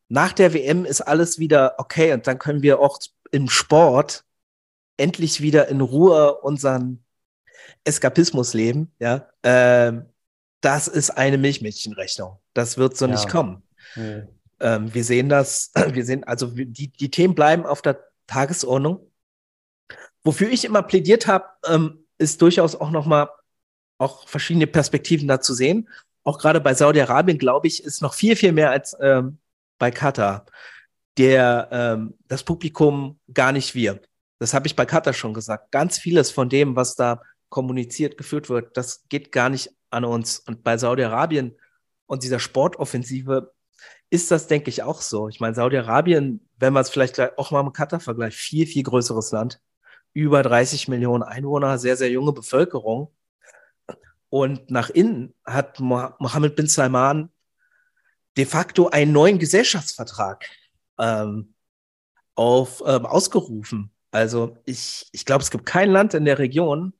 [0.09, 2.99] nach der WM ist alles wieder okay und dann können wir auch
[3.31, 4.25] im Sport
[4.97, 7.05] endlich wieder in Ruhe unseren
[7.85, 9.93] Eskapismus leben, ja, äh,
[10.61, 12.39] das ist eine Milchmädchenrechnung.
[12.55, 13.13] Das wird so ja.
[13.13, 13.63] nicht kommen.
[13.97, 14.29] Mhm.
[14.61, 19.11] Ähm, wir sehen das, wir sehen, also die, die Themen bleiben auf der Tagesordnung.
[20.25, 23.29] Wofür ich immer plädiert habe, ähm, ist durchaus auch nochmal
[23.99, 25.89] auch verschiedene Perspektiven da zu sehen.
[26.25, 29.39] Auch gerade bei Saudi-Arabien, glaube ich, ist noch viel, viel mehr als ähm,
[29.79, 30.47] bei Katar,
[31.19, 34.09] der ähm, das Publikum gar nicht wirbt.
[34.39, 35.71] Das habe ich bei Katar schon gesagt.
[35.71, 40.41] Ganz vieles von dem, was da kommuniziert, geführt wird, das geht gar nicht an uns.
[40.41, 41.57] Und bei Saudi-Arabien
[42.07, 43.53] und dieser Sportoffensive
[44.11, 45.29] ist das, denke ich, auch so.
[45.29, 49.31] Ich meine, Saudi-Arabien, wenn man es vielleicht auch mal mit Katar vergleicht, viel, viel größeres
[49.31, 49.61] Land.
[50.15, 53.13] Über 30 Millionen Einwohner, sehr, sehr junge Bevölkerung.
[54.31, 57.31] Und nach innen hat Mohammed bin Salman
[58.37, 60.49] de facto einen neuen Gesellschaftsvertrag
[60.99, 61.55] ähm,
[62.35, 63.93] auf, ähm, ausgerufen.
[64.11, 66.95] Also ich, ich glaube, es gibt kein Land in der Region,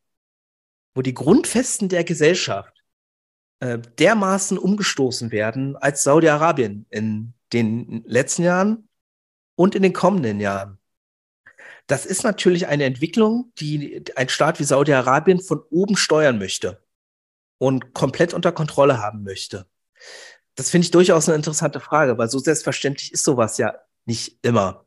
[0.95, 2.85] wo die Grundfesten der Gesellschaft
[3.61, 8.89] äh, dermaßen umgestoßen werden als Saudi-Arabien in den letzten Jahren
[9.57, 10.79] und in den kommenden Jahren.
[11.87, 16.83] Das ist natürlich eine Entwicklung, die ein Staat wie Saudi-Arabien von oben steuern möchte
[17.59, 19.67] und komplett unter Kontrolle haben möchte.
[20.55, 23.75] Das finde ich durchaus eine interessante Frage, weil so selbstverständlich ist sowas ja
[24.07, 24.85] nicht immer.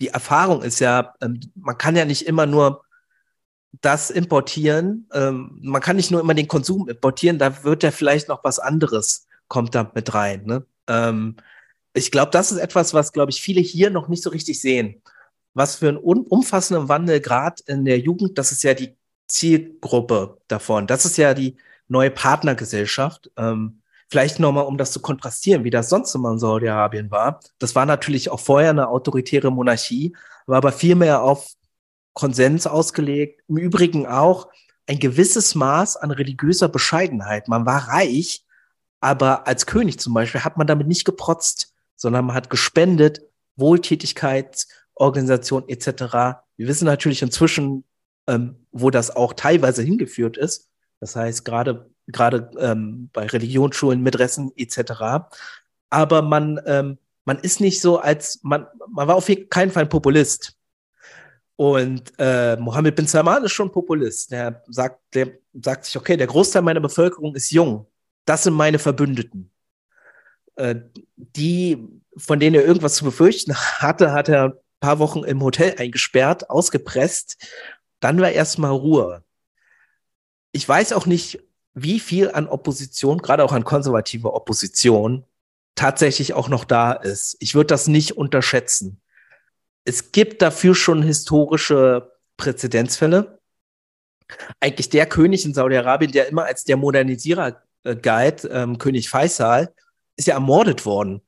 [0.00, 2.84] Die Erfahrung ist ja, ähm, man kann ja nicht immer nur
[3.80, 5.08] das importieren.
[5.12, 8.58] Ähm, man kann nicht nur immer den Konsum importieren, da wird ja vielleicht noch was
[8.58, 10.44] anderes, kommt da mit rein.
[10.44, 10.66] Ne?
[10.88, 11.36] Ähm,
[11.94, 15.02] ich glaube, das ist etwas, was, glaube ich, viele hier noch nicht so richtig sehen.
[15.54, 20.86] Was für einen umfassenden Wandel gerade in der Jugend, das ist ja die Zielgruppe davon.
[20.86, 21.56] Das ist ja die
[21.88, 23.30] neue Partnergesellschaft.
[23.36, 27.40] Ähm, vielleicht nochmal, um das zu kontrastieren, wie das sonst immer in Saudi-Arabien war.
[27.58, 31.52] Das war natürlich auch vorher eine autoritäre Monarchie, war aber vielmehr auf
[32.12, 33.42] Konsens ausgelegt.
[33.48, 34.48] Im Übrigen auch
[34.86, 37.46] ein gewisses Maß an religiöser Bescheidenheit.
[37.48, 38.44] Man war reich,
[39.00, 43.22] aber als König zum Beispiel hat man damit nicht geprotzt, sondern man hat gespendet,
[45.00, 46.42] Wohltätigkeitsorganisation etc.
[46.56, 47.84] Wir wissen natürlich inzwischen,
[48.26, 50.70] ähm, wo das auch teilweise hingeführt ist.
[51.00, 55.28] Das heißt, gerade gerade ähm, bei Religionsschulen, Medressen etc.
[55.88, 59.88] Aber man ähm, man ist nicht so als man man war auf keinen Fall ein
[59.88, 60.56] Populist.
[61.56, 64.30] Und äh, Mohammed bin Salman ist schon Populist.
[64.32, 67.86] Der sagt, der sagt sich, okay, der Großteil meiner Bevölkerung ist jung.
[68.24, 69.50] Das sind meine Verbündeten.
[70.56, 70.76] Äh,
[71.16, 71.86] die,
[72.16, 77.36] von denen er irgendwas zu befürchten hatte, hat er paar Wochen im Hotel eingesperrt, ausgepresst.
[78.00, 79.22] Dann war erstmal Ruhe.
[80.52, 81.40] Ich weiß auch nicht,
[81.74, 85.24] wie viel an Opposition, gerade auch an konservativer Opposition,
[85.74, 87.36] tatsächlich auch noch da ist.
[87.40, 89.00] Ich würde das nicht unterschätzen
[89.84, 93.40] es gibt dafür schon historische Präzedenzfälle.
[94.60, 99.74] Eigentlich der König in Saudi-Arabien, der immer als der Modernisierer äh, galt, ähm, König Faisal,
[100.16, 101.22] ist ja ermordet worden.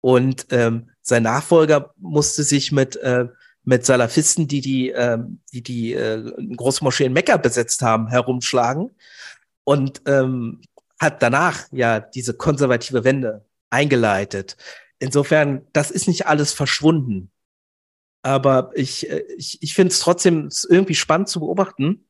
[0.00, 3.26] Und ähm, sein Nachfolger musste sich mit, äh,
[3.64, 5.18] mit Salafisten, die die, äh,
[5.52, 8.90] die, die äh, große in Mekka besetzt haben, herumschlagen.
[9.64, 10.60] Und ähm,
[11.00, 14.56] hat danach ja diese konservative Wende eingeleitet.
[14.98, 17.30] Insofern, das ist nicht alles verschwunden.
[18.22, 22.06] Aber ich, äh, ich, ich finde es trotzdem irgendwie spannend zu beobachten,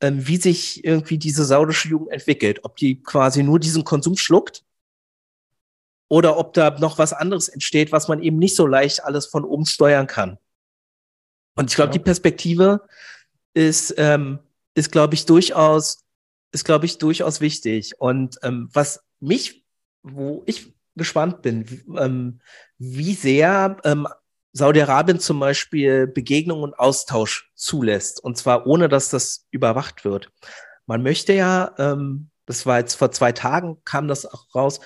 [0.00, 2.60] ähm, wie sich irgendwie diese saudische Jugend entwickelt.
[2.64, 4.64] Ob die quasi nur diesen Konsum schluckt
[6.08, 9.44] oder ob da noch was anderes entsteht, was man eben nicht so leicht alles von
[9.44, 10.38] oben steuern kann.
[11.56, 11.92] Und ich glaube, ja.
[11.94, 12.82] die Perspektive
[13.54, 14.38] ist, ähm,
[14.74, 16.04] ist glaube ich, durchaus,
[16.52, 18.00] ist, glaube ich, durchaus wichtig.
[18.00, 19.64] Und ähm, was mich,
[20.02, 21.66] wo ich gespannt bin,
[21.98, 22.40] ähm,
[22.78, 24.06] wie sehr ähm,
[24.52, 30.30] Saudi-Arabien zum Beispiel Begegnung und Austausch zulässt, und zwar ohne, dass das überwacht wird.
[30.86, 34.80] Man möchte ja, ähm, das war jetzt vor zwei Tagen, kam das auch raus,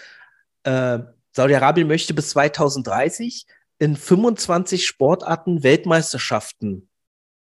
[0.65, 0.99] äh,
[1.33, 3.47] Saudi-Arabien möchte bis 2030
[3.79, 6.89] in 25 Sportarten Weltmeisterschaften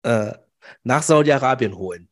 [0.04, 0.34] äh,
[0.84, 2.10] nach Saudi-Arabien holen.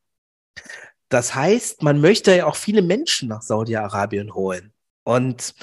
[1.10, 4.74] Das heißt, man möchte ja auch viele Menschen nach Saudi-Arabien holen.
[5.04, 5.54] Und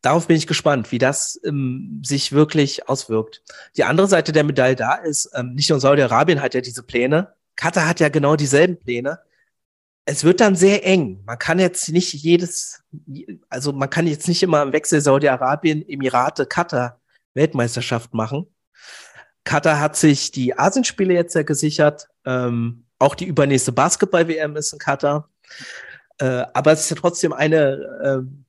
[0.00, 3.42] darauf bin ich gespannt, wie das ähm, sich wirklich auswirkt.
[3.76, 7.34] Die andere Seite der Medaille da ist, ähm, nicht nur Saudi-Arabien hat ja diese Pläne,
[7.56, 9.18] Katar hat ja genau dieselben Pläne.
[10.06, 11.22] Es wird dann sehr eng.
[11.26, 12.82] Man kann jetzt nicht jedes,
[13.48, 17.00] also man kann jetzt nicht immer im Wechsel Saudi-Arabien, Emirate, Katar
[17.34, 18.46] Weltmeisterschaft machen.
[19.44, 22.08] Katar hat sich die Asienspiele jetzt ja gesichert.
[22.24, 25.28] Ähm, auch die übernächste Basketball-WM ist in Katar.
[26.18, 28.46] Äh, aber es ist ja trotzdem eine äh,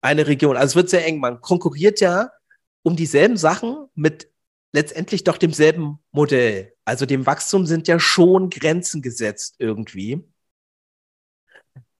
[0.00, 0.56] eine Region.
[0.56, 1.20] Also es wird sehr eng.
[1.20, 2.30] Man konkurriert ja
[2.82, 4.30] um dieselben Sachen mit
[4.72, 6.72] letztendlich doch demselben Modell.
[6.84, 10.24] Also dem Wachstum sind ja schon Grenzen gesetzt irgendwie.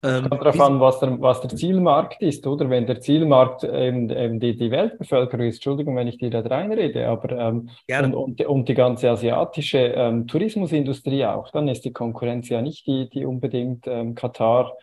[0.04, 2.70] Ähm, Kommt darauf an, was der, was der Zielmarkt ist, oder?
[2.70, 7.08] Wenn der Zielmarkt ähm, ähm, die, die Weltbevölkerung ist, Entschuldigung, wenn ich dir da reinrede,
[7.08, 12.48] aber ähm, und, und, und, die ganze asiatische ähm, Tourismusindustrie auch, dann ist die Konkurrenz
[12.48, 14.76] ja nicht die, die unbedingt ähm, Katar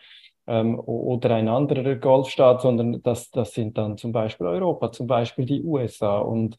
[0.46, 5.46] ähm, oder ein anderer Golfstaat, sondern das, das sind dann zum Beispiel Europa, zum Beispiel
[5.46, 6.18] die USA.
[6.18, 6.56] Und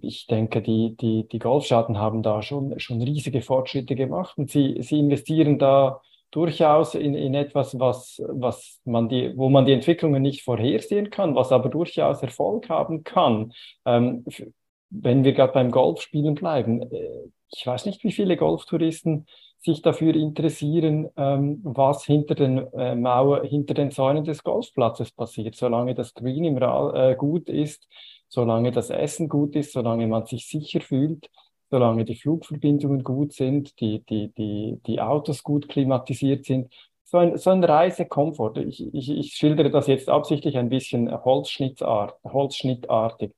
[0.00, 4.78] ich denke, die, die, die Golfstaaten haben da schon, schon riesige Fortschritte gemacht und sie,
[4.80, 10.22] sie investieren da durchaus in, in etwas, was, was man die, wo man die Entwicklungen
[10.22, 13.52] nicht vorhersehen kann, was aber durchaus Erfolg haben kann.
[13.84, 14.24] Ähm,
[14.90, 19.26] wenn wir gerade beim Golfspielen bleiben, äh, ich weiß nicht, wie viele Golftouristen
[19.60, 25.56] sich dafür interessieren, ähm, was hinter den äh, Mauer, hinter den Säulen des Golfplatzes passiert.
[25.56, 27.88] Solange das Green im Ra äh, gut ist,
[28.28, 31.28] solange das Essen gut ist, solange man sich sicher fühlt,
[31.70, 36.72] solange die Flugverbindungen gut sind, die, die, die, die Autos gut klimatisiert sind.
[37.04, 38.58] So ein, so ein Reisekomfort.
[38.58, 43.32] Ich, ich, ich schildere das jetzt absichtlich ein bisschen Holzschnittart, holzschnittartig.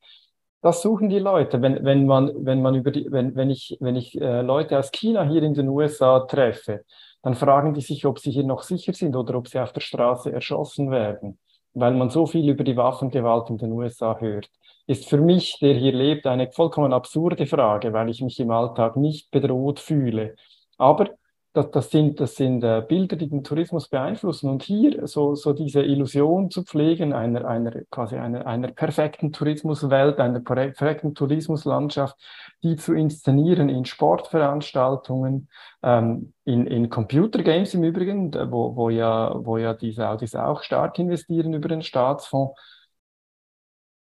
[0.62, 1.62] Das suchen die Leute.
[1.62, 4.90] Wenn, wenn man, wenn man über die, wenn, wenn ich, wenn ich äh, Leute aus
[4.90, 6.84] China hier in den USA treffe,
[7.22, 9.80] dann fragen die sich, ob sie hier noch sicher sind oder ob sie auf der
[9.80, 11.38] Straße erschossen werden,
[11.74, 14.50] weil man so viel über die Waffengewalt in den USA hört
[14.90, 18.96] ist für mich, der hier lebt, eine vollkommen absurde Frage, weil ich mich im Alltag
[18.96, 20.35] nicht bedroht fühle.
[20.79, 21.11] Aber
[21.53, 24.50] das, das sind, das sind äh, Bilder, die den Tourismus beeinflussen.
[24.50, 30.18] Und hier so, so diese Illusion zu pflegen, einer, einer, quasi einer, einer perfekten Tourismuswelt,
[30.18, 32.16] einer perfekten Tourismuslandschaft,
[32.64, 35.48] die zu inszenieren in Sportveranstaltungen,
[35.85, 40.98] ähm, in, in Computergames im Übrigen, wo, wo, ja, wo ja die Saudis auch stark
[40.98, 42.59] investieren über den Staatsfonds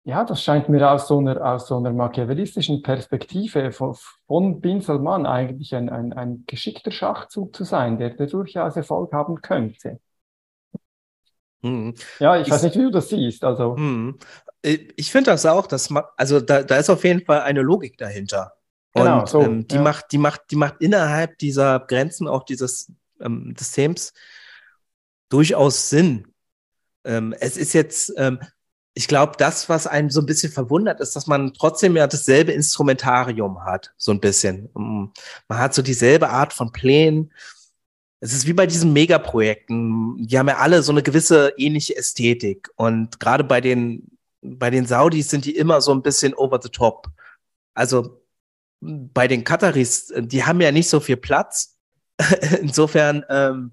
[0.05, 3.95] ja, das scheint mir aus so einer, aus so einer machiavellistischen Perspektive von,
[4.27, 9.13] von Bin Salman eigentlich ein, ein, ein geschickter Schachzug zu sein, der, der durchaus Erfolg
[9.13, 9.99] haben könnte.
[11.61, 11.93] Hm.
[12.19, 13.43] Ja, ich, ich, weiß nicht, wie du das siehst.
[13.45, 13.77] Also.
[13.77, 14.19] Hm.
[14.61, 17.97] Ich finde das auch, dass man, also da, da ist auf jeden Fall eine Logik
[17.97, 18.53] dahinter.
[18.93, 19.81] Genau, Und so, ähm, die, ja.
[19.81, 24.13] macht, die, macht, die macht innerhalb dieser Grenzen auch dieses ähm, Systems
[25.29, 26.27] durchaus Sinn.
[27.05, 28.39] Ähm, es ist jetzt, ähm,
[28.95, 32.51] ich glaube, das, was einen so ein bisschen verwundert, ist, dass man trotzdem ja dasselbe
[32.51, 34.69] Instrumentarium hat, so ein bisschen.
[34.75, 35.05] Mm,
[35.47, 37.33] man hat so dieselbe Art von Plänen.
[38.19, 40.27] Es ist wie bei diesen Megaprojekten.
[40.27, 42.69] Die haben ja alle so eine gewisse ähnliche Ästhetik.
[42.75, 46.69] Und gerade bei den, bei den Saudis sind die immer so ein bisschen over the
[46.69, 47.07] top.
[47.73, 48.21] Also
[48.79, 51.77] bei den Kataris, die haben ja nicht so viel Platz.
[52.61, 53.71] Insofern, ähm,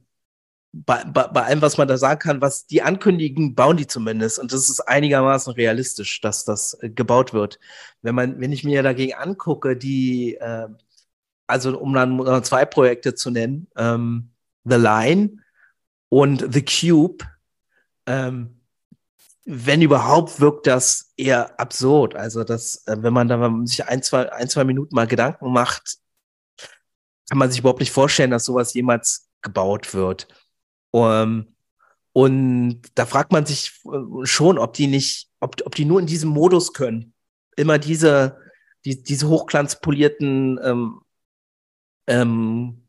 [0.72, 4.38] bei, bei, bei allem, was man da sagen kann, was die ankündigen, bauen die zumindest.
[4.38, 7.59] Und das ist einigermaßen realistisch, dass das äh, gebaut wird.
[8.02, 10.68] Wenn man, wenn ich mir dagegen angucke, die, äh,
[11.46, 14.30] also um dann zwei Projekte zu nennen, ähm,
[14.64, 15.38] The Line
[16.09, 17.24] und The Cube,
[18.06, 18.61] ähm,
[19.44, 22.14] wenn überhaupt, wirkt das eher absurd.
[22.14, 25.96] Also, dass, äh, wenn man da sich ein, zwei, ein, zwei Minuten mal Gedanken macht,
[27.28, 30.28] kann man sich überhaupt nicht vorstellen, dass sowas jemals gebaut wird.
[30.92, 31.46] Um, ähm,
[32.12, 36.07] und da fragt man sich äh, schon, ob die nicht, ob, ob die nur in
[36.07, 37.12] diesem Modus können.
[37.57, 38.38] Immer diese,
[38.85, 41.00] die, diese hochglanzpolierten ähm,
[42.07, 42.83] ähm,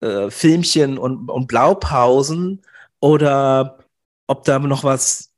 [0.00, 2.62] äh, Filmchen und, und Blaupausen
[3.00, 3.78] oder
[4.26, 5.32] ob da noch was,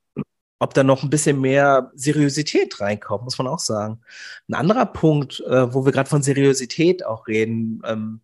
[0.59, 4.00] ob da noch ein bisschen mehr Seriosität reinkommt, muss man auch sagen.
[4.48, 8.20] Ein anderer Punkt, äh, wo wir gerade von Seriosität auch reden, ähm,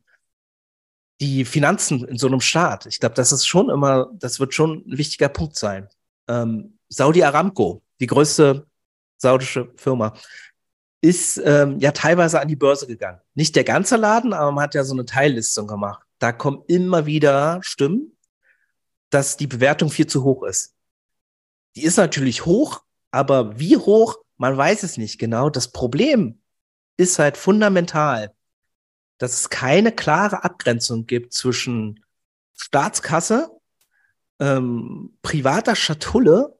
[1.20, 2.86] die Finanzen in so einem Staat.
[2.86, 5.88] Ich glaube, das ist schon immer, das wird schon ein wichtiger Punkt sein.
[6.28, 8.66] Ähm, Saudi Aramco, die größte
[9.16, 10.14] saudische Firma,
[11.00, 13.20] ist ähm, ja teilweise an die Börse gegangen.
[13.34, 16.02] Nicht der ganze Laden, aber man hat ja so eine Teillistung gemacht.
[16.18, 18.16] Da kommen immer wieder Stimmen,
[19.10, 20.74] dass die Bewertung viel zu hoch ist.
[21.76, 25.50] Die ist natürlich hoch, aber wie hoch, man weiß es nicht genau.
[25.50, 26.40] Das Problem
[26.96, 28.34] ist halt fundamental
[29.18, 32.04] dass es keine klare Abgrenzung gibt zwischen
[32.54, 33.50] Staatskasse,
[34.40, 36.56] ähm, privater Schatulle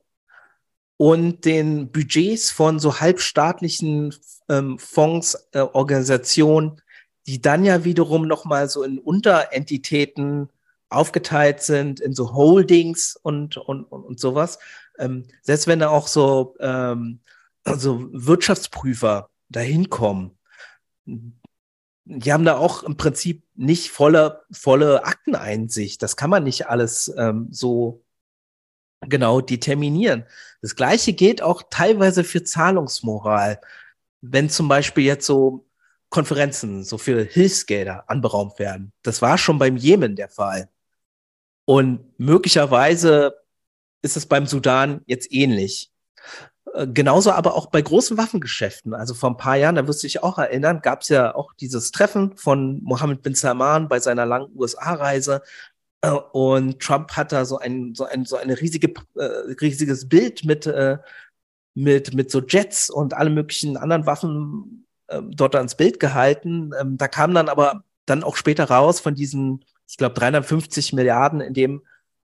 [0.96, 4.14] und den Budgets von so halbstaatlichen
[4.48, 6.80] ähm, Fonds, äh, Organisationen,
[7.26, 10.48] die dann ja wiederum nochmal so in Unterentitäten
[10.88, 14.58] aufgeteilt sind, in so Holdings und, und, und, und sowas.
[14.98, 17.20] Ähm, selbst wenn da auch so, ähm,
[17.64, 20.38] so Wirtschaftsprüfer dahin kommen,
[22.10, 26.02] die haben da auch im Prinzip nicht volle, volle Akteneinsicht.
[26.02, 28.02] Das kann man nicht alles ähm, so
[29.02, 30.24] genau determinieren.
[30.62, 33.60] Das Gleiche gilt auch teilweise für Zahlungsmoral.
[34.20, 35.68] wenn zum Beispiel jetzt so
[36.10, 38.92] Konferenzen, so für Hilfsgelder anberaumt werden.
[39.02, 40.68] Das war schon beim Jemen der Fall.
[41.66, 43.36] Und möglicherweise
[44.02, 45.92] ist es beim Sudan jetzt ähnlich.
[46.78, 48.94] Äh, genauso aber auch bei großen Waffengeschäften.
[48.94, 51.52] Also vor ein paar Jahren, da wirst du dich auch erinnern, gab es ja auch
[51.54, 55.42] dieses Treffen von Mohammed bin Salman bei seiner langen USA-Reise.
[56.02, 59.24] Äh, und Trump hat da so ein, so ein, so eine riesige, äh,
[59.60, 60.70] riesiges Bild mit,
[61.74, 66.72] mit, mit so Jets und alle möglichen anderen Waffen äh, dort ans Bild gehalten.
[66.80, 71.40] Ähm, da kam dann aber dann auch später raus von diesen, ich glaube, 350 Milliarden
[71.40, 71.82] in dem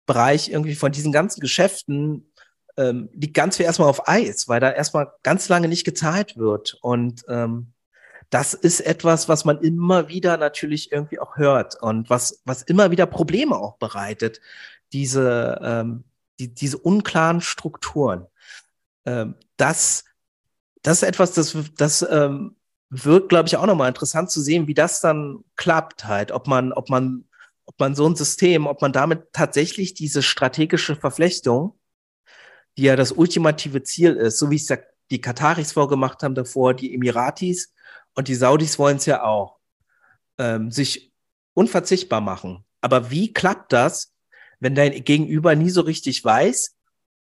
[0.05, 2.30] Bereich irgendwie von diesen ganzen Geschäften
[2.78, 6.78] ähm, liegt ganz viel erstmal auf Eis, weil da erstmal ganz lange nicht gezahlt wird.
[6.82, 7.74] Und ähm,
[8.30, 12.89] das ist etwas, was man immer wieder natürlich irgendwie auch hört und was, was immer
[12.89, 14.39] wieder Probleme auch bereitet,
[14.93, 16.05] diese, ähm,
[16.39, 18.26] die, diese unklaren Strukturen.
[19.05, 20.05] Ähm, das,
[20.82, 22.55] das ist etwas, das, das ähm,
[22.89, 26.72] wird, glaube ich, auch nochmal interessant zu sehen, wie das dann klappt halt, ob man,
[26.72, 27.26] ob man,
[27.65, 31.78] ob man so ein System, ob man damit tatsächlich diese strategische Verflechtung
[32.78, 34.67] die ja das ultimative Ziel ist, so wie es
[35.09, 37.74] die Kataris vorgemacht haben davor, die Emiratis
[38.15, 39.59] und die Saudis wollen es ja auch,
[40.38, 41.11] ähm, sich
[41.53, 42.65] unverzichtbar machen.
[42.80, 44.13] Aber wie klappt das,
[44.59, 46.76] wenn dein Gegenüber nie so richtig weiß,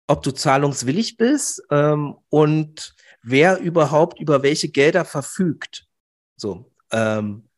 [0.08, 5.88] ob du zahlungswillig bist ähm, und wer überhaupt über welche Gelder verfügt?
[6.36, 7.50] So, ähm,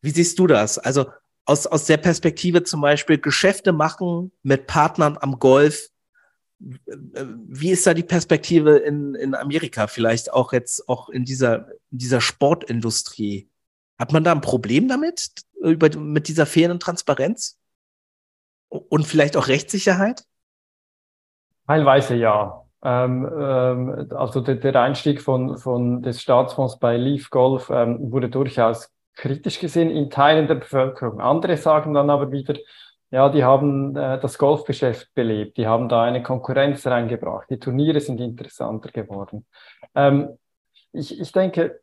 [0.00, 0.78] wie siehst du das?
[0.78, 1.06] Also
[1.44, 5.88] aus, aus der Perspektive zum Beispiel Geschäfte machen mit Partnern am Golf,
[6.58, 11.98] wie ist da die Perspektive in, in Amerika, vielleicht auch jetzt auch in dieser, in
[11.98, 13.48] dieser Sportindustrie?
[13.98, 15.30] Hat man da ein Problem damit,
[15.60, 17.58] über, mit dieser fehlenden Transparenz?
[18.68, 20.24] Und vielleicht auch Rechtssicherheit?
[21.66, 22.64] Teilweise ja.
[22.82, 28.28] Ähm, ähm, also der, der, Einstieg von, von des Staatsfonds bei Leaf Golf ähm, wurde
[28.28, 31.20] durchaus kritisch gesehen in Teilen der Bevölkerung.
[31.20, 32.54] Andere sagen dann aber wieder,
[33.14, 38.00] ja, die haben äh, das Golfgeschäft belebt, die haben da eine Konkurrenz reingebracht, die Turniere
[38.00, 39.46] sind interessanter geworden.
[39.94, 40.36] Ähm,
[40.90, 41.80] ich, ich denke,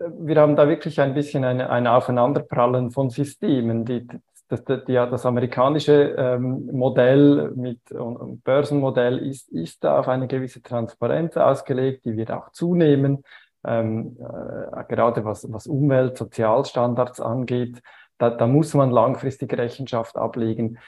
[0.00, 3.84] wir haben da wirklich ein bisschen ein, ein Aufeinanderprallen von Systemen.
[3.84, 4.04] Die,
[4.48, 10.26] das, das, die, das amerikanische ähm, Modell mit und, Börsenmodell ist, ist da auf eine
[10.26, 13.22] gewisse Transparenz ausgelegt, die wird auch zunehmen,
[13.64, 17.80] ähm, äh, gerade was, was Umwelt, Sozialstandards angeht.
[18.18, 20.78] Da, da muss man langfristig Rechenschaft ablegen.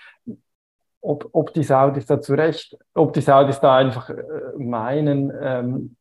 [1.00, 4.22] Ob, ob die Saudis da zu Recht, ob die Saudis da einfach äh,
[4.58, 5.96] meinen, ähm,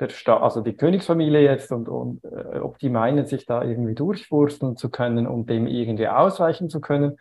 [0.00, 3.94] der Sta also die Königsfamilie jetzt und, und äh, ob die meinen, sich da irgendwie
[3.94, 7.18] durchwursteln zu können und dem irgendwie ausweichen zu können,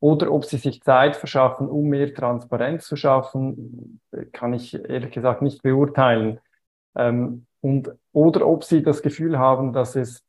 [0.00, 4.00] oder ob sie sich Zeit verschaffen, um mehr Transparenz zu schaffen,
[4.32, 6.40] kann ich ehrlich gesagt nicht beurteilen.
[6.96, 10.24] Ähm, und, oder ob sie das Gefühl haben, dass es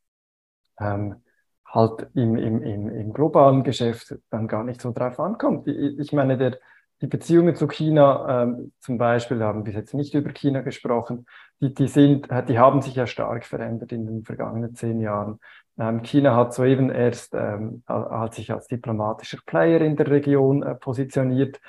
[0.78, 1.24] ähm,
[1.72, 5.68] halt im, im, im, im globalen Geschäft dann gar nicht so drauf ankommt.
[5.68, 6.58] Ich meine, der,
[7.02, 11.26] die Beziehungen zu China ähm, zum Beispiel, haben wir jetzt nicht über China gesprochen,
[11.62, 15.40] die, die, sind, die haben sich ja stark verändert in den vergangenen zehn Jahren.
[15.80, 20.76] Ähm, China hat soeben erst, ähm, hat sich als diplomatischer Player in der Region äh,
[20.76, 21.60] positioniert.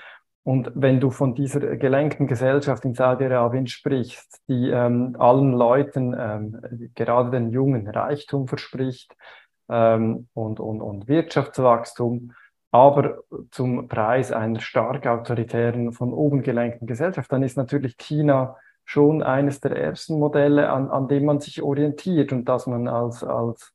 [0.45, 6.91] Und wenn du von dieser gelenkten Gesellschaft in Saudi-Arabien sprichst, die ähm, allen Leuten, ähm,
[6.97, 9.15] gerade den Jungen, Reichtum verspricht,
[9.73, 12.35] ähm, und, und, und Wirtschaftswachstum,
[12.71, 13.19] aber
[13.51, 19.61] zum Preis einer stark autoritären, von oben gelenkten Gesellschaft, dann ist natürlich China schon eines
[19.61, 23.75] der ersten Modelle, an, an dem man sich orientiert und dass man als, als,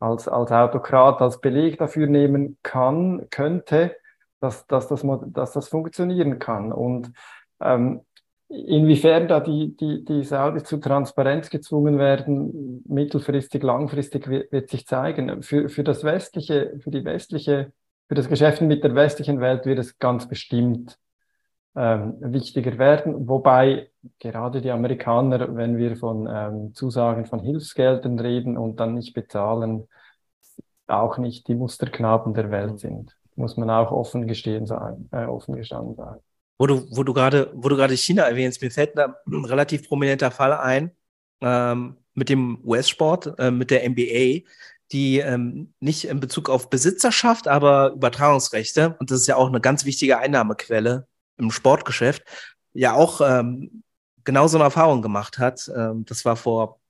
[0.00, 3.96] als, als Autokrat, als Beleg dafür nehmen kann, könnte,
[4.40, 6.72] dass, dass, das, dass das funktionieren kann.
[6.72, 7.12] Und
[7.60, 8.05] ähm,
[8.48, 15.42] Inwiefern da die, die, die Saudis zu Transparenz gezwungen werden, mittelfristig, langfristig wird, sich zeigen.
[15.42, 17.72] Für, für das westliche, für die westliche,
[18.06, 20.96] für das Geschäft mit der westlichen Welt wird es ganz bestimmt
[21.74, 23.28] ähm, wichtiger werden.
[23.28, 23.90] Wobei
[24.20, 29.88] gerade die Amerikaner, wenn wir von ähm, Zusagen von Hilfsgeldern reden und dann nicht bezahlen,
[30.86, 33.16] auch nicht die Musterknaben der Welt sind.
[33.34, 36.20] Muss man auch offen gestehen sagen, äh, offen gestanden sagen
[36.58, 40.30] wo du, wo du gerade, wo du gerade China erwähnst, mir fällt ein relativ prominenter
[40.30, 40.90] Fall ein
[41.40, 44.46] ähm, mit dem US-Sport, äh, mit der NBA,
[44.92, 49.60] die ähm, nicht in Bezug auf Besitzerschaft, aber Übertragungsrechte, und das ist ja auch eine
[49.60, 52.22] ganz wichtige Einnahmequelle im Sportgeschäft,
[52.72, 53.82] ja auch ähm,
[54.24, 55.70] genau so eine Erfahrung gemacht hat.
[55.74, 56.80] Ähm, das war vor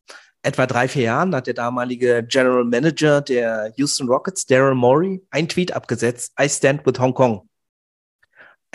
[0.42, 5.48] etwa drei, vier Jahren, hat der damalige General Manager der Houston Rockets, Daryl Morey, ein
[5.48, 7.48] Tweet abgesetzt, I stand with Hong Kong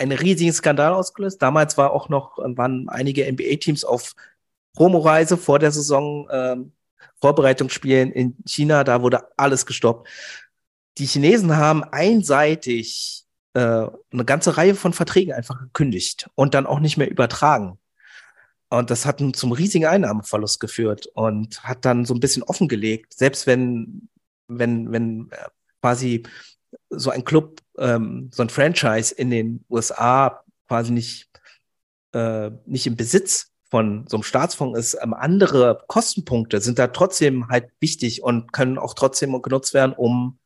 [0.02, 1.40] einen riesigen Skandal ausgelöst.
[1.40, 4.14] Damals war auch noch, waren einige NBA-Teams auf
[4.74, 6.72] Promoreise vor der Saison, ähm,
[7.20, 10.08] Vorbereitungsspielen in China, da wurde alles gestoppt.
[10.98, 13.24] Die Chinesen haben einseitig
[13.54, 17.78] äh, eine ganze Reihe von Verträgen einfach gekündigt und dann auch nicht mehr übertragen.
[18.70, 23.46] Und das hat zum riesigen Einnahmenverlust geführt und hat dann so ein bisschen offengelegt, selbst
[23.46, 24.08] wenn,
[24.48, 25.48] wenn, wenn äh,
[25.80, 26.22] quasi
[26.92, 31.28] so ein Club, ähm, so ein Franchise in den USA quasi nicht,
[32.12, 37.48] äh, nicht im Besitz von so einem Staatsfonds ist, ähm, andere Kostenpunkte sind da trotzdem
[37.48, 40.38] halt wichtig und können auch trotzdem genutzt werden, um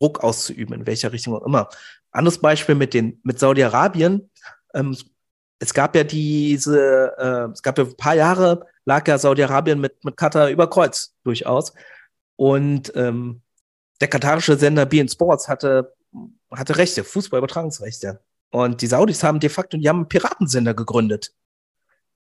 [0.00, 1.68] Druck auszuüben, in welcher Richtung auch immer.
[2.10, 4.30] Anderes Beispiel mit den, mit Saudi-Arabien.
[4.72, 4.96] Ähm,
[5.58, 10.04] es gab ja diese, äh, es gab ja ein paar Jahre, lag ja Saudi-Arabien mit,
[10.04, 11.72] mit Katar über Kreuz durchaus.
[12.36, 13.42] Und ähm,
[14.04, 15.94] der katarische Sender BN Sports hatte,
[16.50, 18.20] hatte Rechte, Fußballübertragungsrechte.
[18.50, 21.32] Und die Saudis haben de facto, die haben einen Piratensender gegründet.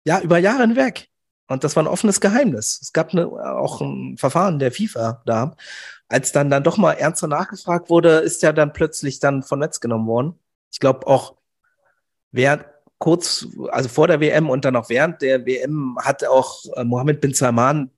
[0.04, 1.08] Ja, über Jahre hinweg.
[1.48, 2.78] Und das war ein offenes Geheimnis.
[2.80, 5.56] Es gab eine, auch ein Verfahren der FIFA da.
[6.06, 9.80] Als dann dann doch mal ernster nachgefragt wurde, ist ja dann plötzlich dann von Netz
[9.80, 10.38] genommen worden.
[10.70, 11.34] Ich glaube auch,
[12.30, 12.64] während
[12.98, 17.20] kurz, also vor der WM und dann auch während der WM hat auch äh, Mohammed
[17.20, 17.90] bin Salman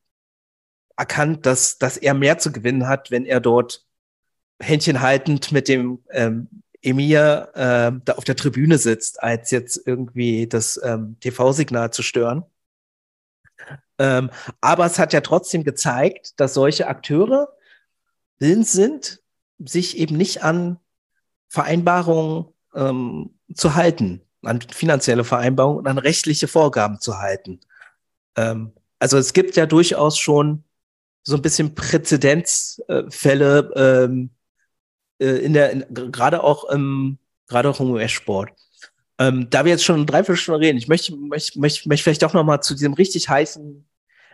[0.96, 3.84] erkannt, dass, dass er mehr zu gewinnen hat, wenn er dort
[4.60, 6.48] Händchen haltend mit dem ähm,
[6.82, 12.44] Emir äh, da auf der Tribüne sitzt, als jetzt irgendwie das ähm, TV-Signal zu stören.
[13.98, 14.30] Ähm,
[14.60, 17.48] aber es hat ja trotzdem gezeigt, dass solche Akteure
[18.38, 19.22] willens sind,
[19.58, 20.78] sich eben nicht an
[21.48, 27.60] Vereinbarungen ähm, zu halten, an finanzielle Vereinbarungen und an rechtliche Vorgaben zu halten.
[28.36, 30.64] Ähm, also es gibt ja durchaus schon
[31.24, 34.30] so ein bisschen Präzedenzfälle ähm,
[35.18, 37.18] äh, in der, gerade auch im,
[37.48, 38.50] gerade auch im US-Sport.
[39.18, 42.24] Ähm, da wir jetzt schon drei, vier Stunden reden, ich möchte, möchte, möchte, möchte vielleicht
[42.24, 43.88] auch noch mal zu diesem richtig heißen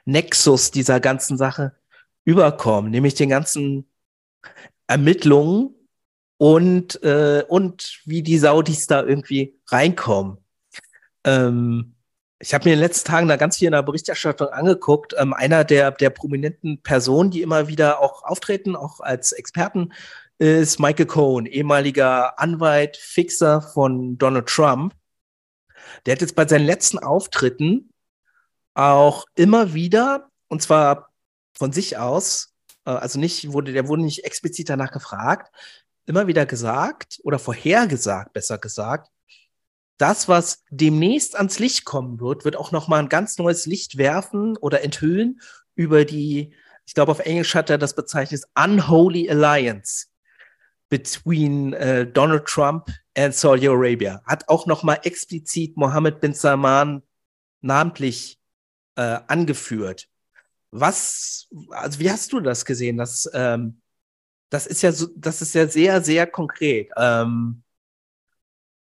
[0.05, 1.75] Nexus dieser ganzen Sache
[2.25, 3.89] überkommen, nämlich den ganzen
[4.87, 5.75] Ermittlungen
[6.39, 10.39] und, äh, und wie die Saudis da irgendwie reinkommen.
[11.25, 11.95] Ähm,
[12.41, 15.15] ich habe mir in den letzten Tagen da ganz viel in der Berichterstattung angeguckt.
[15.19, 19.93] Ähm, einer der, der prominenten Personen, die immer wieder auch auftreten, auch als Experten,
[20.39, 24.95] ist Michael Cohen, ehemaliger Anwalt, Fixer von Donald Trump.
[26.07, 27.91] Der hat jetzt bei seinen letzten Auftritten
[28.73, 31.11] auch immer wieder, und zwar
[31.59, 32.55] von sich aus,
[32.87, 35.55] äh, also nicht, wurde, der wurde nicht explizit danach gefragt,
[36.07, 39.11] immer wieder gesagt oder vorhergesagt, besser gesagt,
[40.01, 44.57] das, was demnächst ans Licht kommen wird, wird auch nochmal ein ganz neues Licht werfen
[44.57, 45.41] oder enthüllen
[45.75, 46.55] über die,
[46.87, 50.07] ich glaube, auf Englisch hat er das bezeichnet, Unholy Alliance
[50.89, 54.23] between uh, Donald Trump and Saudi Arabia.
[54.27, 57.03] Hat auch nochmal explizit Mohammed bin Salman
[57.61, 58.39] namentlich
[58.97, 60.09] äh, angeführt.
[60.71, 62.97] Was, also wie hast du das gesehen?
[62.97, 63.81] Das, ähm,
[64.51, 66.91] das ist ja so, das ist ja sehr, sehr konkret.
[66.97, 67.63] Ähm,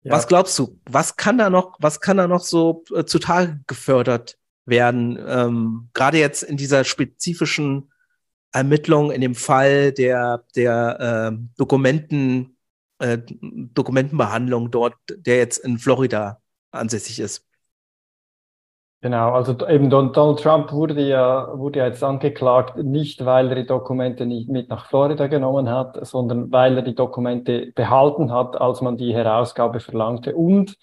[0.04, 0.12] ja.
[0.12, 0.78] Was glaubst du?
[0.84, 5.18] Was kann da noch, was kann da noch so äh, zutage gefördert werden?
[5.26, 7.90] Ähm, Gerade jetzt in dieser spezifischen
[8.52, 12.56] Ermittlung in dem Fall der, der äh, Dokumenten,
[12.98, 16.40] äh, Dokumentenbehandlung dort, der jetzt in Florida
[16.70, 17.46] ansässig ist.
[19.04, 23.66] Genau, also eben Donald Trump wurde ja, wurde ja jetzt angeklagt, nicht weil er die
[23.66, 28.80] Dokumente nicht mit nach Florida genommen hat, sondern weil er die Dokumente behalten hat, als
[28.80, 30.78] man die Herausgabe verlangte und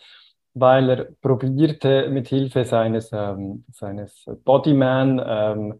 [0.53, 5.79] weil er probierte mit Hilfe seines, ähm, seines Bodyman, ähm,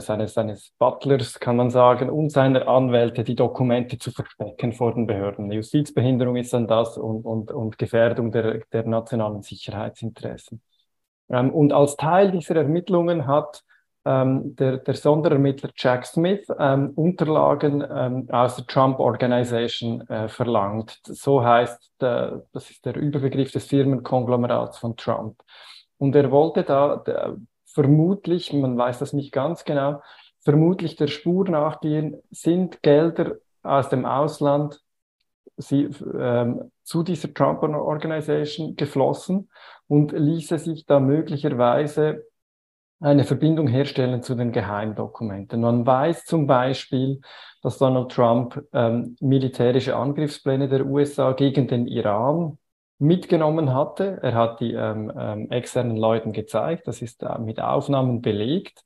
[0.00, 5.06] seines, seines Butlers, kann man sagen, und seiner Anwälte die Dokumente zu verstecken vor den
[5.06, 5.52] Behörden.
[5.52, 10.62] Justizbehinderung ist dann das und, und, und Gefährdung der, der nationalen Sicherheitsinteressen.
[11.30, 13.62] Ähm, und als Teil dieser Ermittlungen hat
[14.06, 21.00] ähm, der, der Sonderermittler Jack Smith ähm, Unterlagen ähm, aus der Trump Organization äh, verlangt.
[21.02, 25.42] So heißt, der, das ist der Überbegriff des Firmenkonglomerats von Trump.
[25.98, 30.00] Und er wollte da der, vermutlich, man weiß das nicht ganz genau,
[30.44, 34.80] vermutlich der Spur nachgehen, sind Gelder aus dem Ausland
[35.56, 35.88] sie,
[36.18, 39.50] ähm, zu dieser Trump Organization geflossen
[39.88, 42.24] und ließe sich da möglicherweise
[43.00, 45.60] eine Verbindung herstellen zu den Geheimdokumenten.
[45.60, 47.20] Man weiß zum Beispiel,
[47.62, 52.58] dass Donald Trump ähm, militärische Angriffspläne der USA gegen den Iran
[52.98, 54.18] mitgenommen hatte.
[54.22, 58.82] Er hat die ähm, ähm, externen Leuten gezeigt, das ist äh, mit Aufnahmen belegt.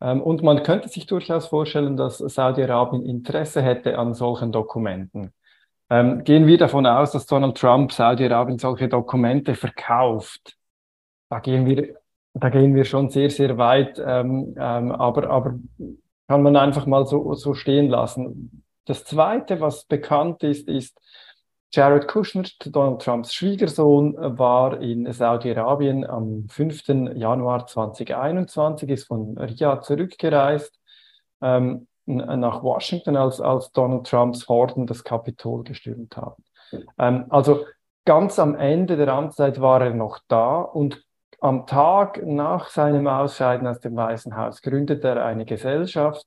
[0.00, 5.34] Ähm, und man könnte sich durchaus vorstellen, dass Saudi-Arabien Interesse hätte an solchen Dokumenten.
[5.90, 10.56] Ähm, gehen wir davon aus, dass Donald Trump Saudi-Arabien solche Dokumente verkauft.
[11.28, 12.00] Da gehen wir
[12.34, 15.58] da gehen wir schon sehr, sehr weit, ähm, ähm, aber, aber
[16.28, 18.64] kann man einfach mal so, so stehen lassen.
[18.84, 20.98] Das Zweite, was bekannt ist, ist,
[21.72, 26.88] Jared Kushner, Donald Trumps Schwiegersohn, war in Saudi-Arabien am 5.
[27.14, 30.80] Januar 2021, ist von Riyadh zurückgereist
[31.40, 31.86] ähm,
[32.16, 36.42] nach Washington, als, als Donald Trumps Horden das Kapitol gestürmt haben.
[36.98, 37.64] Ähm, also
[38.04, 41.04] ganz am Ende der Amtszeit war er noch da und
[41.40, 46.26] am Tag nach seinem Ausscheiden aus dem Weißen Haus gründet er eine Gesellschaft,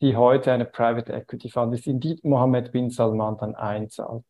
[0.00, 4.24] die heute eine Private Equity Fund ist, in die Mohammed bin Salman dann einzahlt.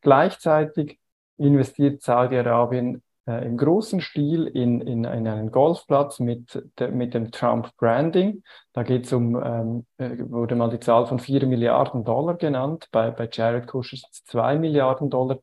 [0.00, 0.98] Gleichzeitig
[1.36, 7.30] investiert Saudi-Arabien äh, im großen Stil in, in, in einen Golfplatz mit, de, mit dem
[7.30, 8.42] Trump-Branding.
[8.72, 12.88] Da geht es um, ähm, äh, wurde mal die Zahl von 4 Milliarden Dollar genannt,
[12.92, 15.38] bei, bei Jared Kushner 2 Milliarden Dollar,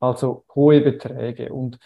[0.00, 1.52] also hohe Beträge.
[1.52, 1.78] Und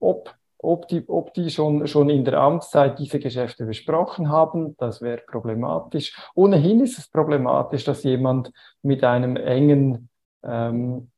[0.00, 5.02] ob ob die, ob die schon, schon in der Amtszeit diese Geschäfte besprochen haben, das
[5.02, 6.16] wäre problematisch.
[6.34, 10.08] Ohnehin ist es problematisch, dass jemand mit einem engen,
[10.44, 11.10] ähm,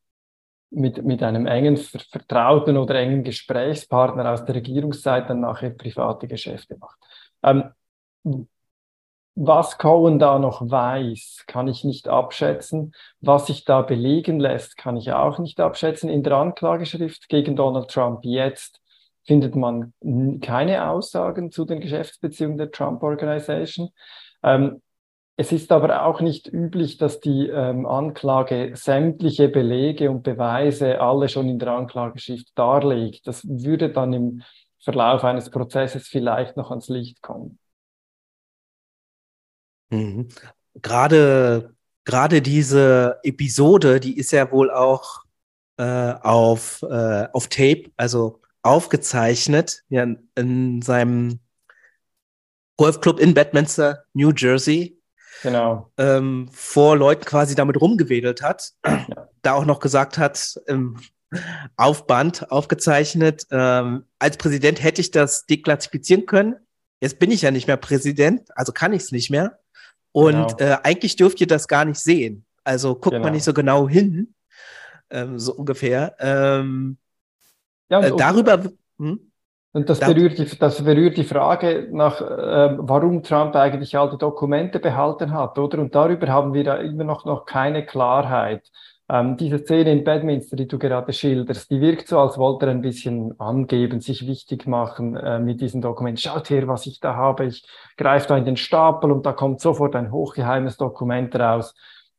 [0.75, 6.77] mit, mit einem engen Vertrauten oder engen Gesprächspartner aus der Regierungszeit dann nachher private Geschäfte
[6.79, 6.99] macht.
[7.43, 7.71] Ähm,
[9.37, 12.93] was Cohen da noch weiß, kann ich nicht abschätzen.
[13.21, 16.09] Was sich da belegen lässt, kann ich auch nicht abschätzen.
[16.09, 18.81] In der Anklageschrift gegen Donald Trump jetzt
[19.25, 19.93] findet man
[20.41, 23.91] keine Aussagen zu den Geschäftsbeziehungen der Trump Organization.
[24.45, 24.83] Ähm,
[25.37, 31.29] es ist aber auch nicht üblich, dass die ähm, Anklage sämtliche Belege und Beweise alle
[31.29, 33.27] schon in der Anklageschrift darlegt.
[33.27, 34.43] Das würde dann im
[34.79, 37.59] Verlauf eines Prozesses vielleicht noch ans Licht kommen.
[39.91, 40.29] Mhm.
[40.75, 41.75] Gerade,
[42.05, 45.25] gerade diese Episode, die ist ja wohl auch
[45.79, 50.07] äh, auf, äh, auf Tape, also aufgezeichnet, ja,
[50.37, 51.41] in seinem
[52.77, 55.01] Golfclub in Bedminster, New Jersey.
[55.43, 55.91] Genau.
[55.99, 58.73] Ähm, vor Leuten quasi damit rumgewedelt hat.
[58.85, 59.29] Ja.
[59.43, 60.99] Da auch noch gesagt hat, ähm,
[61.77, 66.57] auf Band aufgezeichnet, ähm, als Präsident hätte ich das deklassifizieren können.
[67.01, 69.59] Jetzt bin ich ja nicht mehr Präsident, also kann ich es nicht mehr.
[70.13, 70.73] Und genau.
[70.73, 72.47] äh, eigentlich dürft ihr das gar nicht sehen.
[72.63, 73.25] Also guckt genau.
[73.25, 74.35] man nicht so genau hin,
[75.11, 76.17] ähm, so ungefähr.
[76.19, 76.99] Ähm,
[77.91, 78.65] ja, äh, darüber.
[78.99, 79.31] Hm?
[79.75, 84.19] Und das berührt, die, das berührt die Frage nach, äh, warum Trump eigentlich all die
[84.19, 85.81] Dokumente behalten hat, oder?
[85.81, 88.71] Und darüber haben wir da immer noch, noch keine Klarheit.
[89.09, 92.71] Ähm, diese Szene in Bedminster, die du gerade schilderst, die wirkt so, als wollte er
[92.71, 96.21] ein bisschen angeben, sich wichtig machen äh, mit diesen Dokumenten.
[96.23, 97.47] Schaut her, was ich da habe.
[97.47, 97.67] Ich
[97.97, 101.75] greife da in den Stapel und da kommt sofort ein hochgeheimes Dokument raus.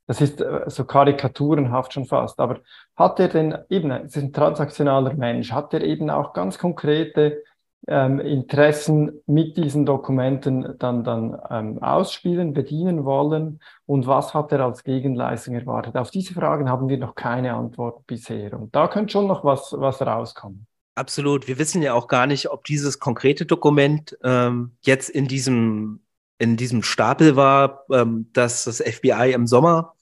[0.08, 2.40] Das ist äh, so karikaturenhaft schon fast.
[2.40, 2.60] Aber
[2.96, 7.44] hat er denn eben, es ist ein transaktionaler Mensch, hat er eben auch ganz konkrete
[7.88, 13.60] ähm, Interessen mit diesen Dokumenten dann, dann ähm, ausspielen, bedienen wollen?
[13.86, 15.96] Und was hat er als Gegenleistung erwartet?
[15.96, 18.54] Auf diese Fragen haben wir noch keine Antwort bisher.
[18.54, 20.68] Und da könnte schon noch was, was rauskommen.
[20.96, 21.48] Absolut.
[21.48, 26.00] Wir wissen ja auch gar nicht, ob dieses konkrete Dokument ähm, jetzt in diesem
[26.38, 29.95] in diesem Stapel war, ähm, dass das FBI im Sommer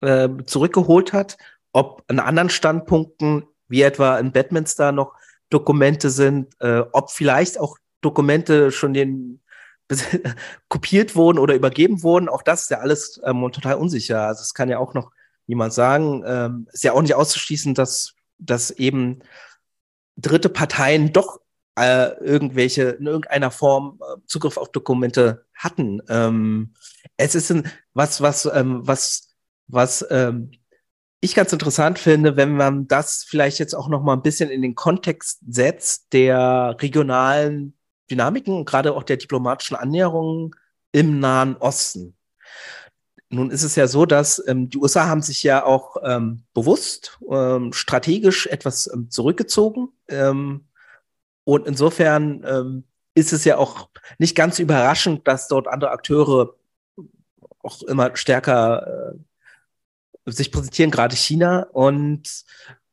[0.00, 1.38] äh, zurückgeholt hat,
[1.72, 5.14] ob an anderen Standpunkten, wie etwa in Bedminster noch
[5.50, 9.40] Dokumente sind, äh, ob vielleicht auch Dokumente schon den
[10.68, 12.28] kopiert wurden oder übergeben wurden.
[12.28, 14.22] Auch das ist ja alles ähm, total unsicher.
[14.22, 15.10] Also es kann ja auch noch
[15.46, 16.22] niemand sagen.
[16.26, 19.20] Ähm, ist ja auch nicht auszuschließen, dass, dass eben
[20.16, 21.40] dritte Parteien doch
[21.76, 26.00] äh, irgendwelche in irgendeiner Form äh, Zugriff auf Dokumente hatten.
[26.08, 26.74] Ähm,
[27.16, 29.29] es ist ein, was, was, ähm, was,
[29.72, 30.52] was ähm,
[31.20, 34.62] ich ganz interessant finde, wenn man das vielleicht jetzt auch noch mal ein bisschen in
[34.62, 37.74] den Kontext setzt der regionalen
[38.10, 40.52] Dynamiken und gerade auch der diplomatischen Annäherungen
[40.92, 42.16] im Nahen Osten.
[43.28, 47.18] Nun ist es ja so, dass ähm, die USA haben sich ja auch ähm, bewusst
[47.30, 49.90] ähm, strategisch etwas ähm, zurückgezogen.
[50.08, 50.66] Ähm,
[51.44, 56.56] und insofern ähm, ist es ja auch nicht ganz überraschend, dass dort andere Akteure
[57.62, 59.18] auch immer stärker äh,
[60.26, 61.66] sich präsentieren, gerade China.
[61.72, 62.44] Und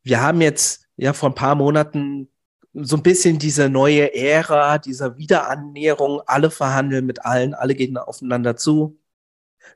[0.03, 2.30] wir haben jetzt ja vor ein paar Monaten
[2.73, 6.21] so ein bisschen diese neue Ära dieser Wiederannäherung.
[6.25, 8.99] Alle verhandeln mit allen, alle gehen aufeinander zu.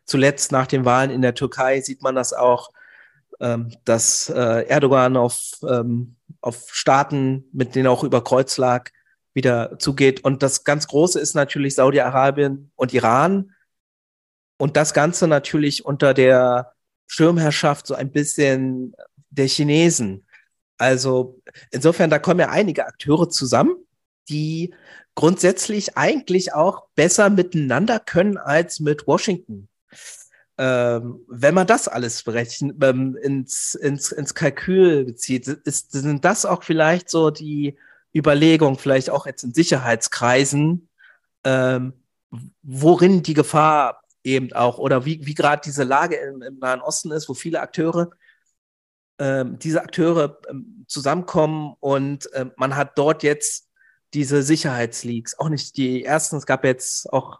[0.05, 2.71] Zuletzt nach den Wahlen in der Türkei sieht man das auch,
[3.39, 8.89] ähm, dass äh, Erdogan auf, ähm, auf Staaten, mit denen auch über Kreuz lag,
[9.33, 10.23] wieder zugeht.
[10.23, 13.51] Und das ganz Große ist natürlich Saudi-Arabien und Iran.
[14.57, 16.73] Und das Ganze natürlich unter der
[17.11, 18.95] Schirmherrschaft so ein bisschen
[19.31, 20.25] der Chinesen.
[20.77, 21.41] Also
[21.71, 23.75] insofern, da kommen ja einige Akteure zusammen,
[24.29, 24.73] die
[25.13, 29.67] grundsätzlich eigentlich auch besser miteinander können als mit Washington.
[30.57, 36.45] Ähm, wenn man das alles berechnen, ähm, ins, ins, ins Kalkül bezieht, ist, sind das
[36.45, 37.77] auch vielleicht so die
[38.15, 40.87] Überlegungen, vielleicht auch jetzt in Sicherheitskreisen,
[41.43, 41.93] ähm,
[42.61, 47.11] worin die Gefahr eben auch oder wie, wie gerade diese Lage im, im, Nahen Osten
[47.11, 48.11] ist, wo viele Akteure,
[49.19, 53.69] ähm, diese Akteure ähm, zusammenkommen und ähm, man hat dort jetzt
[54.13, 57.39] diese Sicherheitsleaks, auch nicht die ersten, es gab jetzt auch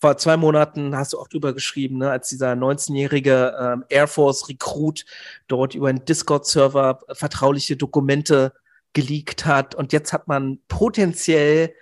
[0.00, 4.48] vor zwei Monaten, hast du auch drüber geschrieben, ne, als dieser 19-jährige ähm, Air Force
[4.48, 5.04] Recruit
[5.48, 8.52] dort über einen Discord-Server vertrauliche Dokumente
[8.92, 9.74] geleakt hat.
[9.74, 11.74] Und jetzt hat man potenziell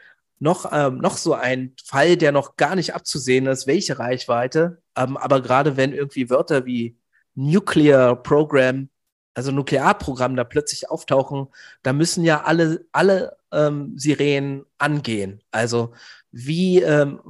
[0.44, 4.82] noch, ähm, noch so ein Fall, der noch gar nicht abzusehen ist, welche Reichweite.
[4.94, 6.98] Ähm, aber gerade wenn irgendwie Wörter wie
[7.34, 8.90] Nuclear Program,
[9.32, 11.48] also Nuklearprogramm da plötzlich auftauchen,
[11.82, 15.42] da müssen ja alle, alle ähm, Sirenen angehen.
[15.50, 15.94] Also
[16.30, 17.20] wie, ähm,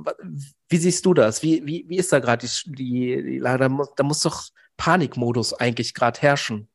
[0.68, 1.40] wie siehst du das?
[1.42, 3.60] Wie, wie, wie ist da gerade die, die, die Lage?
[3.60, 4.42] Da muss, da muss doch
[4.76, 6.68] Panikmodus eigentlich gerade herrschen.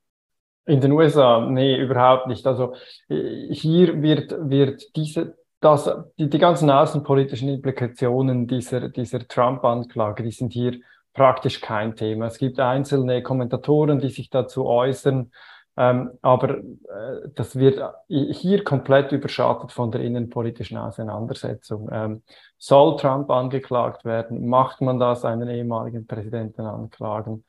[0.66, 2.48] In den USA, nee, überhaupt nicht.
[2.48, 2.76] Also
[3.10, 10.32] äh, hier wird, wird diese, das, die, die ganzen außenpolitischen Implikationen dieser, dieser Trump-Anklage, die
[10.32, 10.80] sind hier
[11.14, 12.28] praktisch kein Thema.
[12.28, 15.32] Es gibt einzelne Kommentatoren, die sich dazu äußern,
[15.76, 21.90] ähm, aber äh, das wird hier komplett überschattet von der innenpolitischen Auseinandersetzung.
[21.92, 22.24] Ähm,
[22.58, 24.48] soll Trump angeklagt werden?
[24.48, 27.46] Macht man das einen ehemaligen Präsidenten anklagen?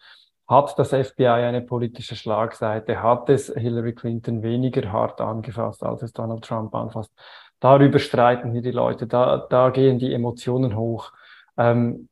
[0.47, 3.03] Hat das FBI eine politische Schlagseite?
[3.03, 7.13] Hat es Hillary Clinton weniger hart angefasst, als es Donald Trump anfasst?
[7.61, 11.13] Darüber streiten hier die Leute, da, da gehen die Emotionen hoch.
[11.57, 12.09] Ähm,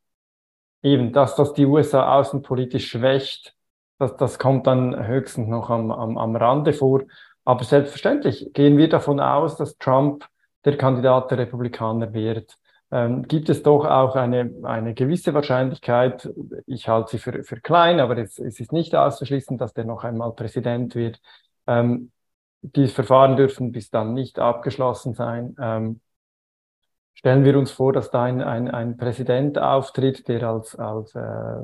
[0.83, 3.55] eben, dass das die USA außenpolitisch schwächt,
[3.99, 7.03] das, das kommt dann höchstens noch am, am, am Rande vor.
[7.45, 10.29] Aber selbstverständlich gehen wir davon aus, dass Trump
[10.65, 12.59] der Kandidat der Republikaner wird.
[12.91, 16.31] Ähm, gibt es doch auch eine, eine gewisse Wahrscheinlichkeit,
[16.67, 20.05] ich halte sie für, für klein, aber es, es ist nicht auszuschließen, dass der noch
[20.05, 21.21] einmal Präsident wird.
[21.67, 22.13] Ähm,
[22.63, 25.55] die Verfahren dürfen bis dann nicht abgeschlossen sein.
[25.61, 26.01] Ähm,
[27.15, 31.61] stellen wir uns vor, dass da ein, ein, ein Präsident auftritt, der als, als äh,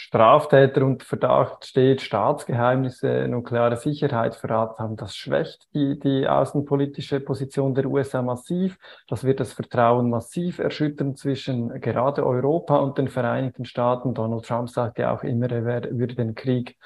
[0.00, 7.74] Straftäter unter Verdacht steht, Staatsgeheimnisse, nukleare Sicherheit verraten haben, das schwächt die, die außenpolitische Position
[7.74, 8.78] der USA massiv.
[9.08, 14.14] Das wird das Vertrauen massiv erschüttern zwischen gerade Europa und den Vereinigten Staaten.
[14.14, 16.76] Donald Trump sagt ja auch immer, er würde den Krieg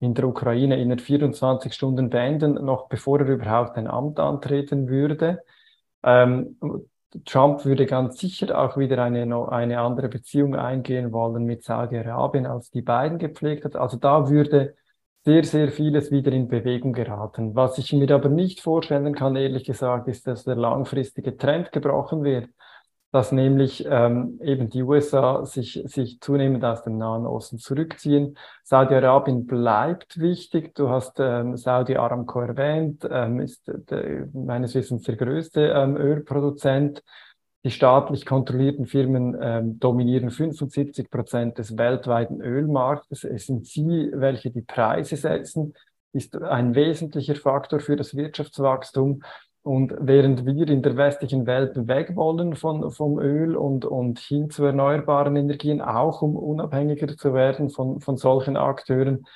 [0.00, 5.42] in der Ukraine in 24 Stunden beenden, noch bevor er überhaupt ein Amt antreten würde.
[6.02, 6.56] Ähm,
[7.24, 12.70] Trump würde ganz sicher auch wieder eine, eine andere Beziehung eingehen wollen mit Saudi-Arabien, als
[12.70, 13.76] die beiden gepflegt hat.
[13.76, 14.74] Also da würde
[15.24, 17.54] sehr, sehr vieles wieder in Bewegung geraten.
[17.54, 22.24] Was ich mir aber nicht vorstellen kann, ehrlich gesagt, ist, dass der langfristige Trend gebrochen
[22.24, 22.48] wird
[23.10, 28.36] dass nämlich ähm, eben die USA sich, sich zunehmend aus dem Nahen Osten zurückziehen.
[28.64, 30.74] Saudi-Arabien bleibt wichtig.
[30.74, 37.02] Du hast ähm, Saudi Aramco erwähnt, ähm, ist der, meines Wissens der größte ähm, Ölproduzent.
[37.64, 43.24] Die staatlich kontrollierten Firmen ähm, dominieren 75 Prozent des weltweiten Ölmarktes.
[43.24, 45.74] Es sind sie, welche die Preise setzen,
[46.12, 49.22] ist ein wesentlicher Faktor für das Wirtschaftswachstum.
[49.62, 54.50] Und während wir in der westlichen Welt weg wollen von, vom Öl und, und hin
[54.50, 59.26] zu erneuerbaren Energien, auch um unabhängiger zu werden von, von solchen Akteuren,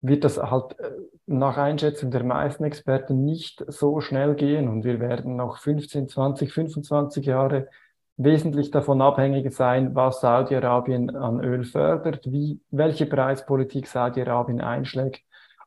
[0.00, 0.90] wird das halt äh,
[1.26, 4.68] nach Einschätzung der meisten Experten nicht so schnell gehen.
[4.68, 7.68] Und wir werden noch 15, 20, 25 Jahre
[8.16, 15.22] wesentlich davon abhängig sein, was Saudi-Arabien an Öl fördert, wie, welche Preispolitik Saudi-Arabien einschlägt.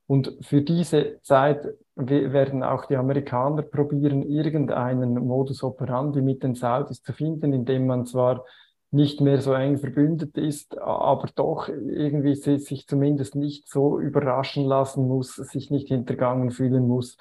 [0.09, 7.03] Und für diese Zeit werden auch die Amerikaner probieren, irgendeinen Modus operandi mit den Saudis
[7.03, 8.43] zu finden, indem man zwar
[8.89, 15.07] nicht mehr so eng verbündet ist, aber doch irgendwie sich zumindest nicht so überraschen lassen
[15.07, 17.15] muss, sich nicht hintergangen fühlen muss.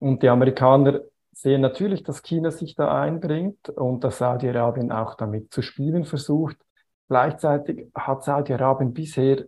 [0.00, 5.52] Und die Amerikaner sehen natürlich, dass China sich da einbringt und dass Saudi-Arabien auch damit
[5.52, 6.56] zu spielen versucht.
[7.06, 9.44] Gleichzeitig hat Saudi-Arabien bisher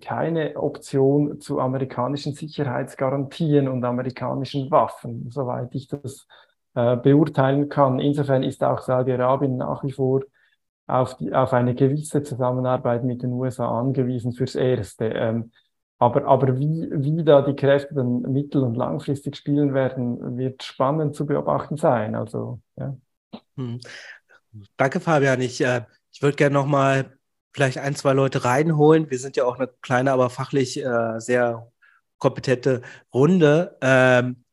[0.00, 6.26] keine Option zu amerikanischen Sicherheitsgarantien und amerikanischen Waffen, soweit ich das
[6.74, 7.98] äh, beurteilen kann.
[7.98, 10.22] Insofern ist auch Saudi-Arabien nach wie vor
[10.86, 15.06] auf, die, auf eine gewisse Zusammenarbeit mit den USA angewiesen fürs Erste.
[15.06, 15.52] Ähm,
[15.98, 21.14] aber, aber wie, wie da die Kräfte dann mittel- und langfristig spielen werden, wird spannend
[21.14, 22.14] zu beobachten sein.
[22.14, 22.96] Also, ja.
[23.56, 23.80] Hm.
[24.76, 25.40] Danke, Fabian.
[25.40, 25.82] Ich, äh,
[26.12, 27.17] ich würde gerne nochmal
[27.52, 29.10] vielleicht ein, zwei Leute reinholen.
[29.10, 31.70] Wir sind ja auch eine kleine, aber fachlich äh, sehr
[32.18, 32.82] kompetente
[33.12, 33.76] Runde.
[33.80, 34.44] Ähm,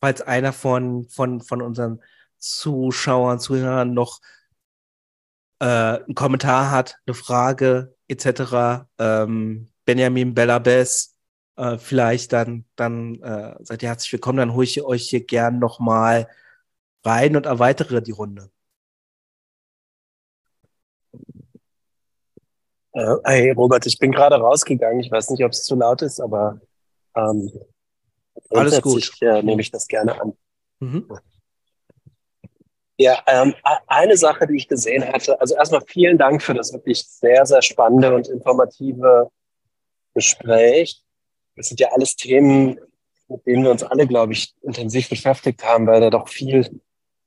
[0.00, 2.00] falls einer von, von, von unseren
[2.38, 4.20] Zuschauern, Zuhörern noch
[5.60, 11.16] äh, einen Kommentar hat, eine Frage etc., ähm, Benjamin Bellabes,
[11.56, 15.58] äh, vielleicht dann, dann äh, seid ihr herzlich willkommen, dann hole ich euch hier gern
[15.58, 16.28] nochmal
[17.04, 18.50] rein und erweitere die Runde.
[22.96, 25.00] Äh, hey Robert, ich bin gerade rausgegangen.
[25.00, 26.58] Ich weiß nicht, ob es zu laut ist, aber
[27.14, 27.52] ähm,
[28.50, 29.12] alles gut.
[29.20, 30.32] Äh, nehme ich das gerne an.
[30.80, 31.06] Mhm.
[32.96, 33.54] Ja, ähm,
[33.86, 37.60] eine Sache, die ich gesehen hatte, also erstmal vielen Dank für das wirklich sehr, sehr
[37.60, 39.30] spannende und informative
[40.14, 41.02] Gespräch.
[41.54, 42.80] Das sind ja alles Themen,
[43.28, 46.80] mit denen wir uns alle, glaube ich, intensiv beschäftigt haben, weil da doch viel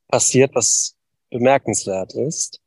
[0.08, 0.96] passiert, was
[1.30, 2.60] bemerkenswert ist.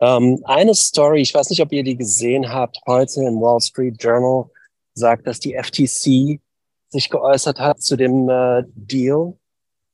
[0.00, 4.02] Ähm, eine Story, ich weiß nicht, ob ihr die gesehen habt, heute im Wall Street
[4.02, 4.50] Journal
[4.94, 6.40] sagt, dass die FTC
[6.88, 9.34] sich geäußert hat zu dem äh, Deal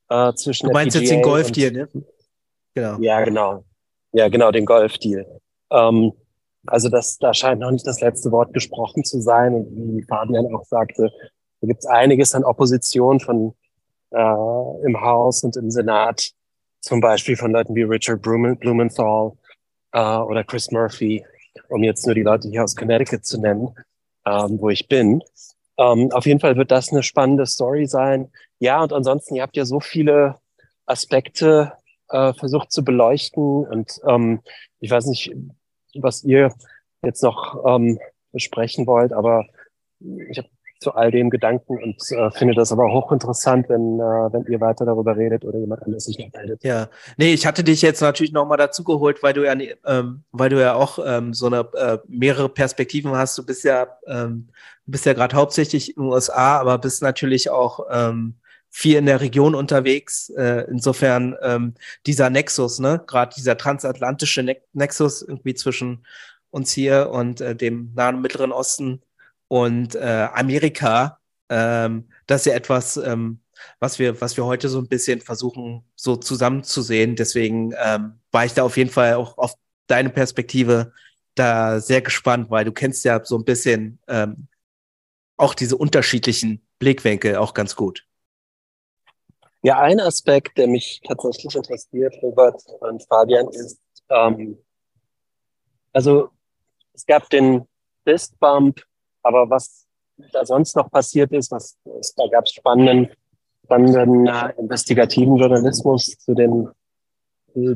[0.09, 1.89] äh, zwischen Du meinst FPGA jetzt den Golf-Deal, ne?
[2.73, 2.97] Genau.
[2.99, 3.63] Ja, genau.
[4.13, 5.25] Ja, genau, den Golf-Deal.
[5.71, 6.13] Ähm,
[6.65, 9.53] also das, da scheint noch nicht das letzte Wort gesprochen zu sein.
[9.53, 11.11] Und wie Fabian auch sagte,
[11.61, 13.53] da gibt es einiges an Opposition von
[14.11, 16.31] äh, im Haus und im Senat,
[16.79, 19.33] zum Beispiel von Leuten wie Richard Blumenthal
[19.97, 21.25] äh, oder Chris Murphy,
[21.69, 23.75] um jetzt nur die Leute hier aus Connecticut zu nennen,
[24.25, 25.23] ähm, wo ich bin.
[25.77, 28.31] Ähm, auf jeden Fall wird das eine spannende Story sein.
[28.59, 30.35] Ja, und ansonsten, ihr habt ja so viele
[30.85, 31.73] Aspekte
[32.09, 33.65] äh, versucht zu beleuchten.
[33.65, 34.41] Und ähm,
[34.79, 35.35] ich weiß nicht,
[35.95, 36.53] was ihr
[37.01, 37.99] jetzt noch ähm,
[38.31, 39.45] besprechen wollt, aber
[40.29, 44.45] ich habe zu all dem Gedanken und äh, finde das aber hochinteressant, wenn, äh, wenn
[44.51, 46.63] ihr weiter darüber redet oder jemand anderes sich noch meldet.
[46.63, 49.55] Ja, nee, ich hatte dich jetzt natürlich nochmal dazu geholt, weil du ja,
[49.85, 53.37] ähm, weil du ja auch ähm, so eine äh, mehrere Perspektiven hast.
[53.37, 54.49] Du bist ja, ähm,
[54.85, 58.35] bist ja gerade hauptsächlich in den USA, aber bist natürlich auch ähm,
[58.69, 60.29] viel in der Region unterwegs.
[60.29, 61.73] Äh, insofern ähm,
[62.05, 66.05] dieser Nexus, ne, gerade dieser transatlantische ne Nexus irgendwie zwischen
[66.49, 69.01] uns hier und äh, dem Nahen Mittleren Osten
[69.47, 71.19] und äh, Amerika,
[71.49, 73.39] ähm, das ist ja etwas, ähm,
[73.79, 77.15] was wir, was wir heute so ein bisschen versuchen, so zusammenzusehen.
[77.15, 79.53] Deswegen ähm, war ich da auf jeden Fall auch auf
[79.87, 80.91] deine Perspektive
[81.35, 84.47] da sehr gespannt, weil du kennst ja so ein bisschen ähm,
[85.37, 88.05] auch diese unterschiedlichen Blickwinkel auch ganz gut.
[89.61, 93.79] Ja, ein Aspekt, der mich tatsächlich interessiert, Robert und Fabian, ist,
[94.09, 94.57] ähm,
[95.93, 96.29] also
[96.93, 97.67] es gab den
[98.03, 98.81] Fist Bump,
[99.27, 99.85] aber was
[100.31, 101.77] da sonst noch passiert ist, was,
[102.15, 103.09] da gab es spannenden,
[103.65, 106.69] spannenden äh, investigativen Journalismus zu dem,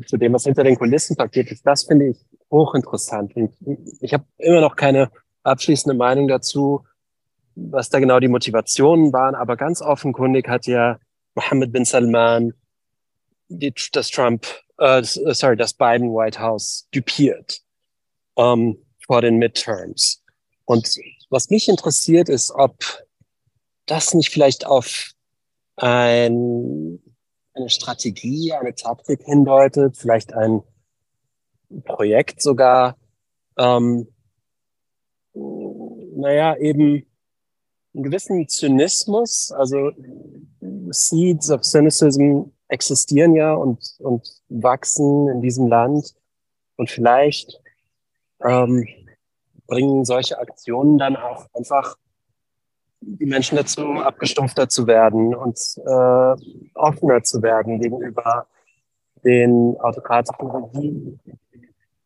[0.06, 1.66] zu dem, was hinter den Kulissen passiert ist.
[1.66, 3.36] Das finde ich hochinteressant.
[3.36, 3.52] Und
[4.00, 5.10] ich habe immer noch keine
[5.42, 6.84] abschließende Meinung dazu,
[7.54, 10.98] was da genau die Motivationen waren, aber ganz offenkundig hat ja
[11.34, 12.54] Mohammed bin Salman
[13.48, 14.46] die, das Trump,
[14.78, 17.60] äh, sorry, das Biden White House dupiert
[18.36, 20.22] ähm, vor den Midterms.
[20.64, 20.88] Und
[21.32, 22.76] was mich interessiert ist, ob
[23.86, 25.12] das nicht vielleicht auf
[25.76, 27.02] ein,
[27.54, 30.62] eine Strategie, eine Taktik hindeutet, vielleicht ein
[31.84, 32.98] Projekt sogar,
[33.58, 34.08] ähm,
[35.34, 37.06] naja, eben
[37.94, 39.90] einen gewissen Zynismus, also
[40.90, 46.14] Seeds of Cynicism existieren ja und, und wachsen in diesem Land.
[46.76, 47.60] Und vielleicht
[48.44, 48.86] ähm,
[49.66, 51.96] bringen solche Aktionen dann auch einfach
[53.00, 58.46] die Menschen dazu, abgestumpfter zu werden und äh, offener zu werden gegenüber
[59.24, 61.20] den autokratischen Regimen,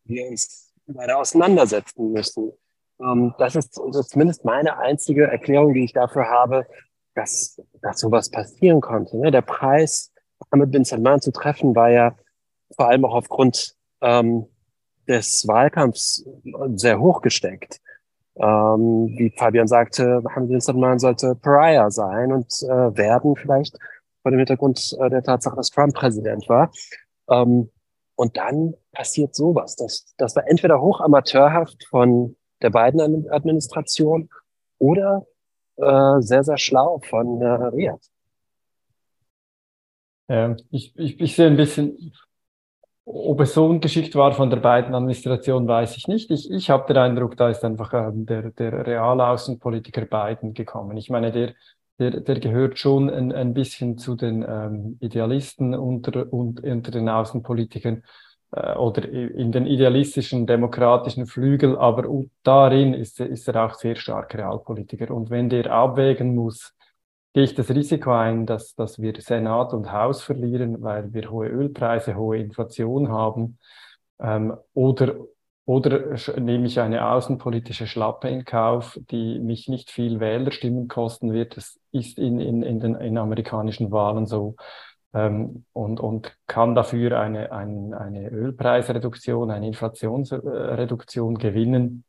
[0.05, 2.51] die wir uns weiter auseinandersetzen müssen.
[2.99, 6.65] Ähm, das, ist, ist zumindest meine einzige Erklärung, die ich dafür habe,
[7.13, 9.17] dass, dass sowas passieren konnte.
[9.17, 9.31] Ne?
[9.31, 12.15] Der Preis, Mohammed bin Salman zu treffen, war ja
[12.75, 14.47] vor allem auch aufgrund ähm,
[15.07, 16.25] des Wahlkampfs
[16.75, 17.79] sehr hoch gesteckt.
[18.35, 23.77] Ähm, wie Fabian sagte, Mohammed Salman sollte Pariah sein und äh, werden vielleicht
[24.21, 26.71] vor dem Hintergrund äh, der Tatsache, dass Trump Präsident war.
[27.29, 27.71] Ähm,
[28.15, 29.75] und dann passiert sowas.
[29.75, 34.29] Das, das war entweder hochamateurhaft von der beiden Administration
[34.79, 35.25] oder
[35.77, 38.01] äh, sehr, sehr schlau von äh, Riyadh.
[40.29, 42.13] Ja, ich, ich, ich sehe ein bisschen,
[43.09, 46.29] ob es so eine Geschichte war von der beiden Administration, weiß ich nicht.
[46.29, 50.97] Ich, ich habe den Eindruck, da ist einfach ähm, der, der reale Außenpolitiker Biden gekommen.
[50.97, 51.53] Ich meine, der,
[51.99, 57.07] der, der gehört schon ein, ein bisschen zu den ähm, Idealisten unter, und, unter den
[57.07, 58.03] Außenpolitikern
[58.51, 62.09] äh, oder in den idealistischen demokratischen Flügel, aber
[62.43, 65.15] darin ist, ist er auch sehr stark Realpolitiker.
[65.15, 66.73] Und wenn der abwägen muss,
[67.37, 71.47] gehe ich das Risiko ein, dass, dass wir Senat und Haus verlieren, weil wir hohe
[71.47, 73.59] Ölpreise, hohe Inflation haben?
[74.19, 75.17] Ähm, oder,
[75.65, 81.57] oder nehme ich eine außenpolitische Schlappe in Kauf, die mich nicht viel Wählerstimmen kosten wird?
[81.57, 84.55] Das ist in, in, in den in amerikanischen Wahlen so.
[85.13, 92.03] Ähm, und, und kann dafür eine, ein, eine Ölpreisreduktion, eine Inflationsreduktion gewinnen.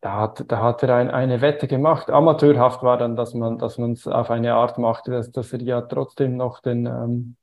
[0.00, 2.10] Da hat, da hat er ein, eine Wette gemacht.
[2.10, 5.62] Amateurhaft war dann, dass man dass man es auf eine Art machte, dass, dass er
[5.62, 7.36] ja trotzdem noch den, ähm,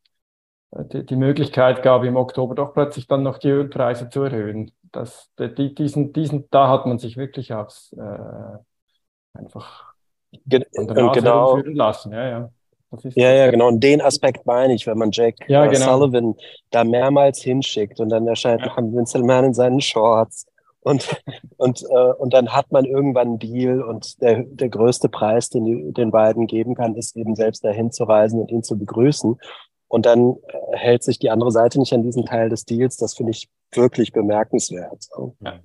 [0.72, 4.72] die, die Möglichkeit gab, im Oktober doch plötzlich dann noch die Ölpreise zu erhöhen.
[4.92, 8.58] Das, die, diesen, diesen, da hat man sich wirklich aufs äh,
[9.34, 9.94] einfach
[10.46, 11.58] Ge genau.
[11.58, 12.12] lassen.
[12.12, 12.50] Ja, ja
[13.16, 13.70] ja, ja, genau.
[13.70, 15.98] Und den Aspekt meine ich, wenn man Jack ja, genau.
[15.98, 16.36] Sullivan
[16.70, 18.68] da mehrmals hinschickt und dann erscheint ja.
[18.68, 20.46] Mohammed Salman in seinen Shorts
[20.84, 21.22] und,
[21.58, 25.66] und, äh, und dann hat man irgendwann einen Deal und der, der größte Preis, den
[25.66, 29.40] die, den beiden geben kann, ist eben selbst dahin zu reisen und ihn zu begrüßen.
[29.88, 32.98] Und dann äh, hält sich die andere Seite nicht an diesen Teil des Deals.
[32.98, 35.08] Das finde ich wirklich bemerkenswert.
[35.40, 35.60] Ja.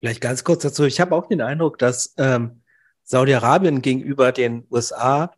[0.00, 0.84] Vielleicht ganz kurz dazu.
[0.84, 2.62] Ich habe auch den Eindruck, dass ähm,
[3.04, 5.32] Saudi-Arabien gegenüber den USA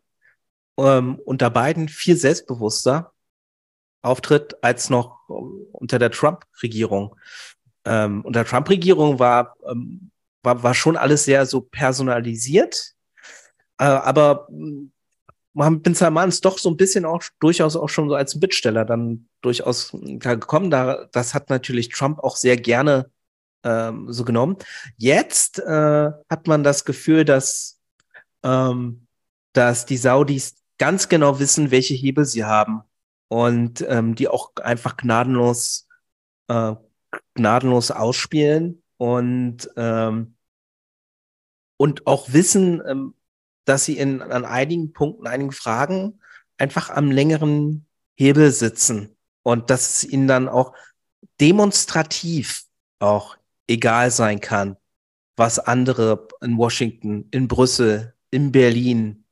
[0.77, 3.13] ähm, unter Biden viel selbstbewusster
[4.01, 7.15] auftritt als noch ähm, unter der Trump-Regierung.
[7.87, 10.11] Ähm, unter Trump-Regierung war, ähm,
[10.43, 12.93] war, war schon alles sehr so personalisiert,
[13.79, 14.47] äh, aber
[15.53, 18.85] Mohammed bin Salman ist doch so ein bisschen auch durchaus auch schon so als Bittsteller
[18.85, 20.69] dann durchaus gekommen.
[20.69, 23.09] Da, das hat natürlich Trump auch sehr gerne
[23.63, 24.57] ähm, so genommen.
[24.97, 27.79] Jetzt äh, hat man das Gefühl, dass,
[28.43, 29.07] ähm,
[29.53, 32.83] dass die Saudis ganz genau wissen, welche Hebel sie haben
[33.27, 35.87] und ähm, die auch einfach gnadenlos,
[36.49, 36.75] äh,
[37.35, 40.35] gnadenlos ausspielen und ähm,
[41.77, 43.13] und auch wissen, ähm,
[43.65, 46.19] dass sie in an einigen Punkten, einigen Fragen
[46.57, 50.73] einfach am längeren Hebel sitzen und dass es ihnen dann auch
[51.39, 52.63] demonstrativ
[52.99, 53.37] auch
[53.67, 54.77] egal sein kann,
[55.35, 59.25] was andere in Washington, in Brüssel, in Berlin,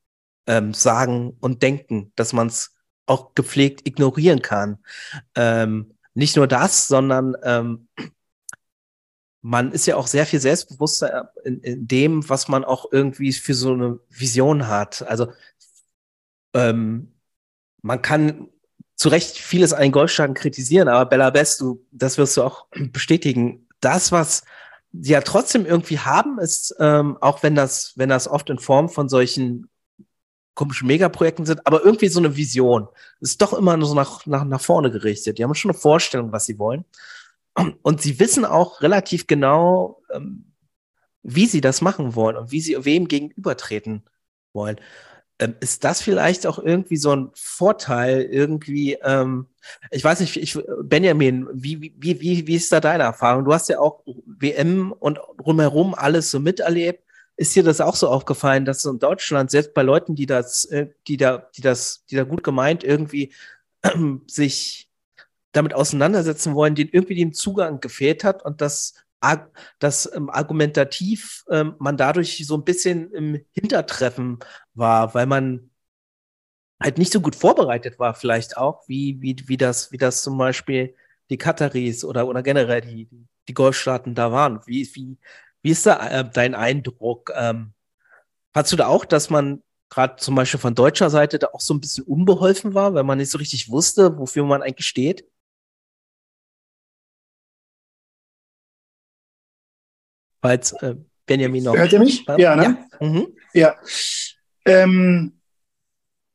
[0.47, 2.75] ähm, sagen und denken, dass man es
[3.07, 4.79] auch gepflegt ignorieren kann.
[5.35, 7.87] Ähm, nicht nur das, sondern ähm,
[9.41, 13.53] man ist ja auch sehr viel selbstbewusster in, in, dem, was man auch irgendwie für
[13.53, 15.03] so eine Vision hat.
[15.03, 15.31] Also
[16.55, 17.13] ähm,
[17.83, 18.49] man kann
[18.95, 22.65] zu Recht vieles an den Golfstaaten kritisieren, aber Bella Best, du, das wirst du auch
[22.91, 23.67] bestätigen.
[23.81, 24.45] Das, was
[24.93, 28.89] sie ja trotzdem irgendwie haben, ist, ähm, auch wenn das, wenn das oft in Form
[28.89, 29.69] von solchen
[30.55, 32.87] komischen Megaprojekten sind, aber irgendwie so eine Vision.
[33.19, 35.37] Ist doch immer nur so nach, nach, nach vorne gerichtet.
[35.37, 36.85] Die haben schon eine Vorstellung, was sie wollen.
[37.83, 40.51] Und sie wissen auch relativ genau, ähm,
[41.23, 44.03] wie sie das machen wollen und wie sie wem gegenübertreten
[44.53, 44.77] wollen.
[45.39, 49.47] Ähm, ist das vielleicht auch irgendwie so ein Vorteil, irgendwie, ähm,
[49.91, 53.43] ich weiß nicht, ich, Benjamin, wie, wie, wie, wie ist da deine Erfahrung?
[53.43, 57.04] Du hast ja auch WM und drumherum alles so miterlebt.
[57.37, 60.87] Ist dir das auch so aufgefallen, dass in Deutschland, selbst bei Leuten, die das, äh,
[61.07, 63.33] die da, die das, die da gut gemeint irgendwie
[63.81, 63.91] äh,
[64.27, 64.89] sich
[65.51, 68.93] damit auseinandersetzen wollen, denen irgendwie den Zugang gefehlt hat und dass
[69.79, 74.39] dass ähm, argumentativ ähm, man dadurch so ein bisschen im Hintertreffen
[74.73, 75.71] war, weil man
[76.81, 80.37] halt nicht so gut vorbereitet war, vielleicht auch, wie, wie, wie das, wie das zum
[80.37, 80.95] Beispiel
[81.29, 83.09] die Kataris oder, oder generell die,
[83.47, 84.61] die Golfstaaten da waren.
[84.65, 85.17] Wie, wie,
[85.65, 87.31] wie ist da äh, dein Eindruck?
[87.35, 87.73] Ähm,
[88.53, 91.73] hast du da auch, dass man gerade zum Beispiel von deutscher Seite da auch so
[91.73, 95.27] ein bisschen unbeholfen war, weil man nicht so richtig wusste, wofür man eigentlich steht?
[100.39, 101.75] Falls äh, Benjamin noch.
[101.75, 102.23] Hört ihr mich?
[102.37, 102.87] Ja, ne?
[103.01, 103.07] Ja.
[103.07, 103.27] Mhm.
[103.55, 103.75] ja.
[104.65, 105.39] Ähm,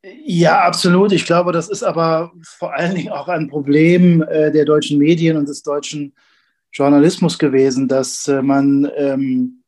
[0.03, 1.12] ja, absolut.
[1.12, 5.37] Ich glaube, das ist aber vor allen Dingen auch ein Problem äh, der deutschen Medien
[5.37, 6.16] und des deutschen
[6.73, 9.62] Journalismus gewesen, dass äh, man ähm,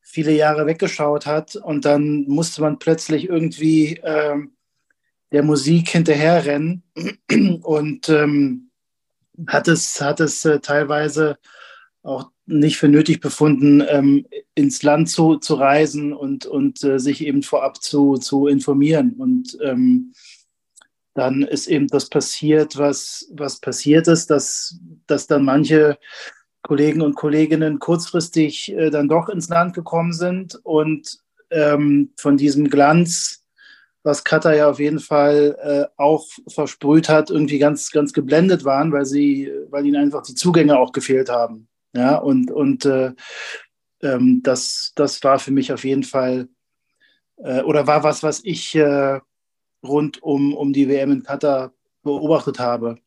[0.00, 4.38] viele Jahre weggeschaut hat und dann musste man plötzlich irgendwie äh,
[5.32, 6.82] der Musik hinterherrennen
[7.62, 8.70] und ähm,
[9.46, 11.38] hat es, hat es äh, teilweise
[12.02, 17.24] auch nicht für nötig befunden, ähm, ins Land zu, zu reisen und, und äh, sich
[17.24, 19.12] eben vorab zu, zu informieren.
[19.12, 20.12] Und ähm,
[21.14, 25.98] dann ist eben das passiert, was, was passiert ist, dass, dass dann manche
[26.62, 31.18] Kollegen und Kolleginnen kurzfristig äh, dann doch ins Land gekommen sind und
[31.50, 33.44] ähm, von diesem Glanz,
[34.02, 38.92] was Katar ja auf jeden Fall äh, auch versprüht hat, irgendwie ganz, ganz geblendet waren,
[38.92, 41.68] weil sie, weil ihnen einfach die Zugänge auch gefehlt haben.
[41.94, 43.12] Ja, und, und äh,
[44.02, 46.48] ähm, das, das war für mich auf jeden Fall
[47.42, 49.20] äh, oder war was, was ich äh,
[49.82, 52.98] rund um, um die WM in Katar beobachtet habe.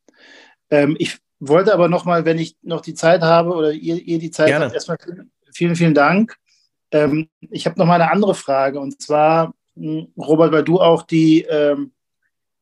[0.69, 4.19] Ähm, ich wollte aber noch mal, wenn ich noch die Zeit habe oder ihr, ihr
[4.19, 4.65] die Zeit Gerne.
[4.65, 4.97] habt, erstmal
[5.53, 6.37] vielen, vielen Dank.
[6.91, 11.03] Ähm, ich habe noch mal eine andere Frage und zwar, hm, Robert, weil du auch
[11.03, 11.91] die, ähm,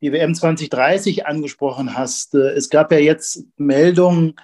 [0.01, 2.33] die WM 2030 angesprochen hast.
[2.35, 4.35] Äh, es gab ja jetzt Meldungen,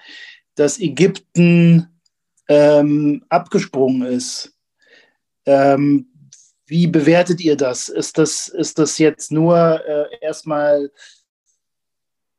[0.56, 2.00] dass Ägypten
[2.48, 4.54] ähm, abgesprungen ist.
[5.46, 6.08] Ähm,
[6.66, 7.88] wie bewertet ihr das?
[7.88, 10.92] Ist das, ist das jetzt nur äh, erstmal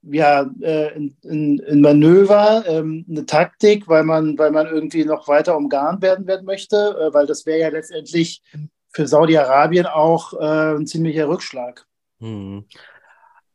[0.02, 5.56] ja, äh, ein, ein, Manöver, ähm, eine Taktik, weil man, weil man irgendwie noch weiter
[5.56, 6.76] umgarnt werden, werden möchte?
[6.76, 8.42] Äh, weil das wäre ja letztendlich
[8.90, 11.86] für Saudi-Arabien auch äh, ein ziemlicher Rückschlag.
[12.20, 12.64] Hm.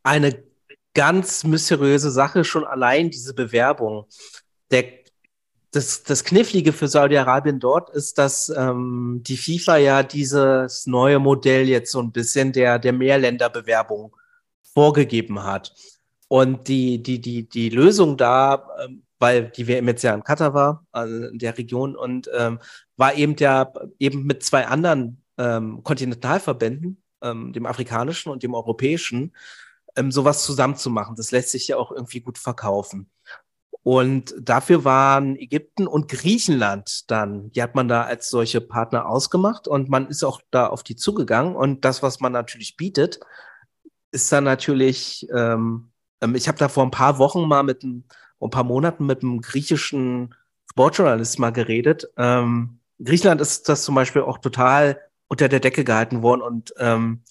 [0.03, 0.43] Eine
[0.93, 4.05] ganz mysteriöse Sache, schon allein diese Bewerbung.
[4.69, 4.83] Der
[5.73, 11.67] das, das Knifflige für Saudi-Arabien dort ist, dass ähm, die FIFA ja dieses neue Modell
[11.67, 14.15] jetzt so ein bisschen der, der Mehrländerbewerbung
[14.61, 15.73] vorgegeben hat.
[16.33, 20.55] Und die, die, die, die Lösung da, ähm, weil die WM jetzt ja in Katar
[20.55, 22.57] war, also in der Region, und ähm,
[22.97, 29.35] war eben der eben mit zwei anderen ähm, Kontinentalverbänden, ähm, dem afrikanischen und dem europäischen,
[29.95, 31.15] ähm, sowas zusammenzumachen.
[31.15, 33.11] Das lässt sich ja auch irgendwie gut verkaufen.
[33.83, 39.67] Und dafür waren Ägypten und Griechenland dann, die hat man da als solche Partner ausgemacht
[39.67, 41.55] und man ist auch da auf die zugegangen.
[41.55, 43.19] Und das, was man natürlich bietet,
[44.09, 45.91] ist dann natürlich, ähm,
[46.23, 48.05] ähm ich habe da vor ein paar Wochen mal mit ein,
[48.41, 50.35] ein paar Monaten mit einem griechischen
[50.69, 52.09] Sportjournalist mal geredet.
[52.17, 57.23] Ähm, Griechenland ist das zum Beispiel auch total unter der Decke gehalten worden und ähm,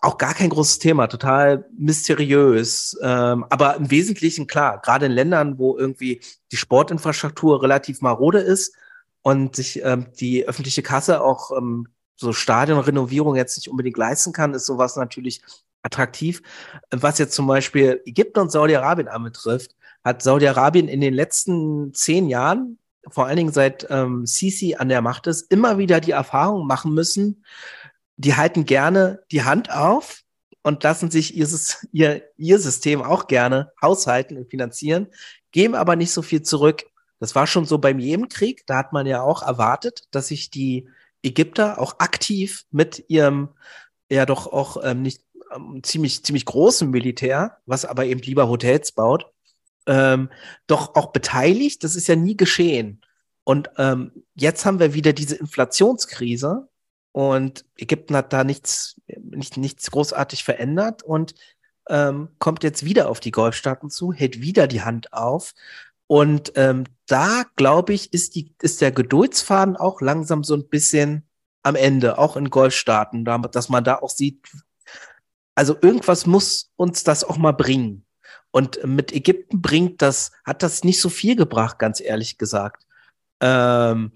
[0.00, 2.98] auch gar kein großes Thema, total mysteriös.
[3.02, 6.20] Ähm, aber im Wesentlichen klar, gerade in Ländern, wo irgendwie
[6.50, 8.74] die Sportinfrastruktur relativ marode ist
[9.22, 14.54] und sich ähm, die öffentliche Kasse auch ähm, so Stadionrenovierung jetzt nicht unbedingt leisten kann,
[14.54, 15.42] ist sowas natürlich
[15.82, 16.42] attraktiv.
[16.90, 19.74] Was jetzt zum Beispiel Ägypten und Saudi-Arabien anbetrifft,
[20.04, 22.78] hat Saudi-Arabien in den letzten zehn Jahren,
[23.08, 26.94] vor allen Dingen seit ähm, Sisi an der Macht ist, immer wieder die Erfahrung machen
[26.94, 27.44] müssen,
[28.16, 30.22] die halten gerne die Hand auf
[30.62, 31.48] und lassen sich ihr,
[31.92, 35.08] ihr, ihr System auch gerne haushalten und finanzieren,
[35.50, 36.84] geben aber nicht so viel zurück.
[37.18, 38.64] Das war schon so beim Jemenkrieg.
[38.66, 40.88] Da hat man ja auch erwartet, dass sich die
[41.22, 43.50] Ägypter auch aktiv mit ihrem
[44.10, 45.22] ja doch auch ähm, nicht
[45.54, 49.26] ähm, ziemlich ziemlich großen Militär, was aber eben lieber Hotels baut,
[49.86, 50.30] ähm,
[50.66, 51.84] doch auch beteiligt.
[51.84, 53.00] Das ist ja nie geschehen.
[53.44, 56.68] Und ähm, jetzt haben wir wieder diese Inflationskrise
[57.12, 61.34] und Ägypten hat da nichts, nicht, nichts großartig verändert und
[61.88, 65.54] ähm, kommt jetzt wieder auf die Golfstaaten zu, hält wieder die Hand auf.
[66.06, 71.26] Und ähm, da, glaube ich, ist, die, ist der Geduldsfaden auch langsam so ein bisschen
[71.62, 74.46] am Ende, auch in Golfstaaten, dass man da auch sieht,
[75.54, 78.04] also irgendwas muss uns das auch mal bringen.
[78.50, 82.86] Und mit Ägypten bringt das, hat das nicht so viel gebracht, ganz ehrlich gesagt.
[83.40, 84.12] Ähm,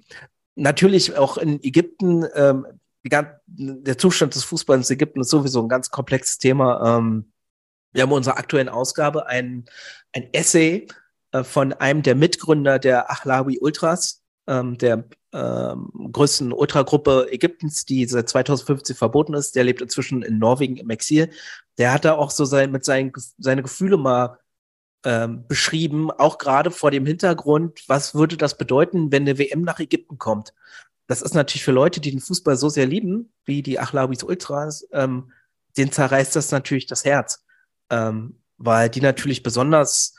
[0.54, 2.66] natürlich auch in Ägypten, ähm,
[3.04, 3.10] die,
[3.46, 6.98] der Zustand des Fußballs in Ägypten ist sowieso ein ganz komplexes Thema.
[6.98, 7.32] Ähm,
[7.92, 9.64] wir haben in unserer aktuellen Ausgabe ein,
[10.12, 10.86] ein Essay
[11.32, 18.06] äh, von einem der Mitgründer der Ahlawi Ultras, ähm, der ähm, größten Ultragruppe Ägyptens, die
[18.06, 19.56] seit 2015 verboten ist.
[19.56, 21.30] Der lebt inzwischen in Norwegen im Exil.
[21.78, 24.38] Der hat da auch so sein, mit seinen seine Gefühle mal
[25.04, 29.78] ähm, beschrieben, auch gerade vor dem Hintergrund, was würde das bedeuten, wenn eine WM nach
[29.78, 30.52] Ägypten kommt?
[31.06, 34.86] das ist natürlich für Leute, die den Fußball so sehr lieben, wie die Achlawis Ultras,
[34.92, 35.32] ähm,
[35.76, 37.44] den zerreißt das natürlich das Herz,
[37.90, 40.14] ähm, weil die natürlich besonders,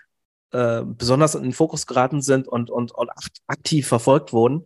[0.52, 3.10] äh, besonders in den Fokus geraten sind und, und, und
[3.48, 4.66] aktiv verfolgt wurden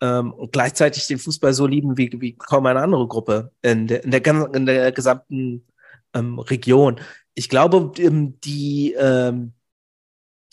[0.00, 4.04] ähm, und gleichzeitig den Fußball so lieben wie, wie kaum eine andere Gruppe in der,
[4.04, 5.66] in der, in der gesamten
[6.14, 7.00] ähm, Region.
[7.34, 9.52] Ich glaube, ähm, die, ähm,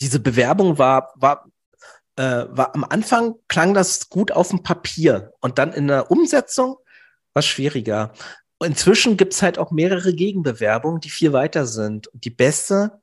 [0.00, 1.46] diese Bewerbung war, war
[2.16, 6.76] äh, war am Anfang klang das gut auf dem Papier und dann in der Umsetzung
[7.32, 8.12] war es schwieriger.
[8.62, 12.06] Inzwischen gibt es halt auch mehrere Gegenbewerbungen, die viel weiter sind.
[12.08, 13.00] Und die beste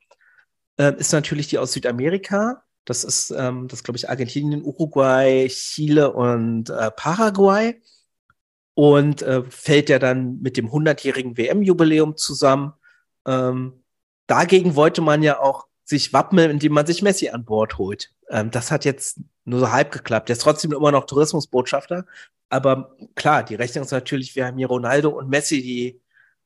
[0.79, 2.63] äh, ist natürlich die aus Südamerika.
[2.85, 7.79] Das ist, ähm, das glaube ich, Argentinien, Uruguay, Chile und äh, Paraguay.
[8.73, 12.73] Und äh, fällt ja dann mit dem 100-jährigen WM-Jubiläum zusammen.
[13.27, 13.83] Ähm,
[14.25, 18.13] dagegen wollte man ja auch sich wappnen, indem man sich Messi an Bord holt.
[18.29, 20.29] Ähm, das hat jetzt nur so halb geklappt.
[20.29, 22.05] Der ist trotzdem immer noch Tourismusbotschafter.
[22.47, 26.01] Aber klar, die Rechnung ist natürlich, wir haben hier Ronaldo und Messi, die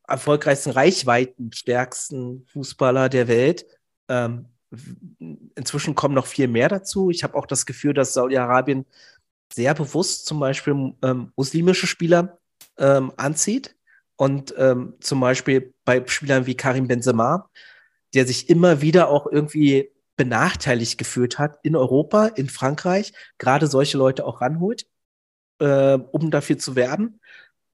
[0.07, 3.65] erfolgreichsten, reichweitenstärksten Fußballer der Welt.
[4.07, 4.45] Ähm,
[5.55, 7.09] inzwischen kommen noch viel mehr dazu.
[7.09, 8.85] Ich habe auch das Gefühl, dass Saudi-Arabien
[9.53, 12.39] sehr bewusst zum Beispiel ähm, muslimische Spieler
[12.77, 13.75] ähm, anzieht.
[14.15, 17.49] Und ähm, zum Beispiel bei Spielern wie Karim Benzema,
[18.13, 23.97] der sich immer wieder auch irgendwie benachteiligt gefühlt hat in Europa, in Frankreich, gerade solche
[23.97, 24.85] Leute auch ranholt,
[25.59, 27.19] äh, um dafür zu werben.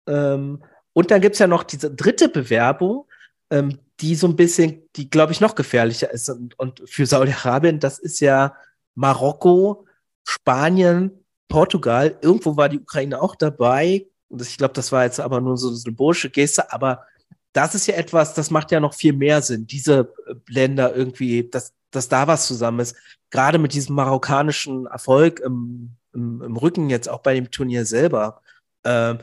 [0.07, 3.05] Ähm, und dann gibt es ja noch diese dritte Bewerbung,
[3.51, 6.29] ähm, die so ein bisschen, die glaube ich noch gefährlicher ist.
[6.29, 8.55] Und, und für Saudi-Arabien, das ist ja
[8.95, 9.85] Marokko,
[10.27, 11.11] Spanien,
[11.47, 12.17] Portugal.
[12.21, 14.07] Irgendwo war die Ukraine auch dabei.
[14.29, 16.71] Und ich glaube, das war jetzt aber nur so eine symbolische Geste.
[16.71, 17.05] Aber
[17.53, 21.49] das ist ja etwas, das macht ja noch viel mehr Sinn, diese äh, Länder irgendwie,
[21.49, 22.95] dass, dass da was zusammen ist.
[23.31, 28.41] Gerade mit diesem marokkanischen Erfolg im, im, im Rücken, jetzt auch bei dem Turnier selber.
[28.83, 29.19] Ähm,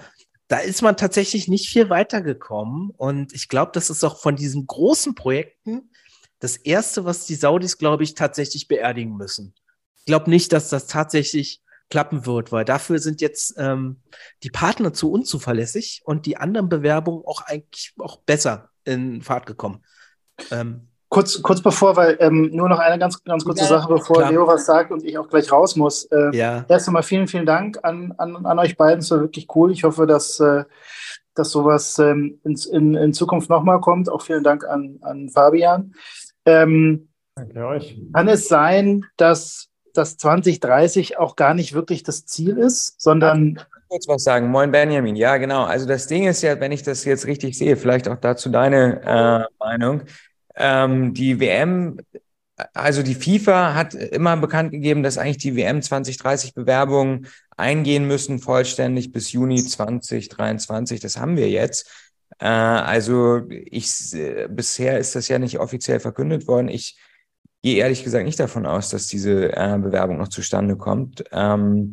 [0.49, 2.91] da ist man tatsächlich nicht viel weitergekommen.
[2.91, 5.91] Und ich glaube, das ist auch von diesen großen Projekten
[6.39, 9.55] das Erste, was die Saudis, glaube ich, tatsächlich beerdigen müssen.
[9.99, 14.03] Ich glaube nicht, dass das tatsächlich klappen wird, weil dafür sind jetzt ähm,
[14.43, 19.85] die Partner zu unzuverlässig und die anderen Bewerbungen auch eigentlich auch besser in Fahrt gekommen.
[20.51, 24.19] Ähm, kurz, kurz bevor, weil ähm, nur noch eine ganz, ganz kurze ja, Sache, bevor
[24.19, 24.31] klar.
[24.31, 26.05] Leo was sagt und ich auch gleich raus muss.
[26.05, 26.67] Äh, ja.
[26.69, 28.99] Erst einmal vielen, vielen Dank an, an, an euch beiden.
[28.99, 29.73] Es war wirklich cool.
[29.73, 30.65] Ich hoffe, dass, äh,
[31.35, 34.11] dass sowas ähm, in, in, in Zukunft nochmal kommt.
[34.11, 35.95] Auch vielen Dank an, an Fabian.
[36.45, 37.99] Ähm, Danke euch.
[38.13, 43.59] Kann es sein, dass dass 2030 auch gar nicht wirklich das Ziel ist, sondern.
[43.89, 44.49] kurz was sagen.
[44.49, 45.17] Moin Benjamin.
[45.17, 45.65] Ja, genau.
[45.65, 49.01] Also das Ding ist ja, wenn ich das jetzt richtig sehe, vielleicht auch dazu deine
[49.01, 50.03] äh, Meinung.
[50.57, 51.99] Ähm, die WM,
[52.73, 57.27] also die FIFA hat immer bekannt gegeben, dass eigentlich die WM 2030 Bewerbungen
[57.57, 61.01] eingehen müssen, vollständig bis Juni 2023.
[61.01, 61.91] Das haben wir jetzt.
[62.39, 66.69] Äh, also ich äh, bisher ist das ja nicht offiziell verkündet worden.
[66.69, 66.99] Ich
[67.63, 71.25] gehe ehrlich gesagt nicht davon aus, dass diese äh, Bewerbung noch zustande kommt.
[71.33, 71.93] Ähm,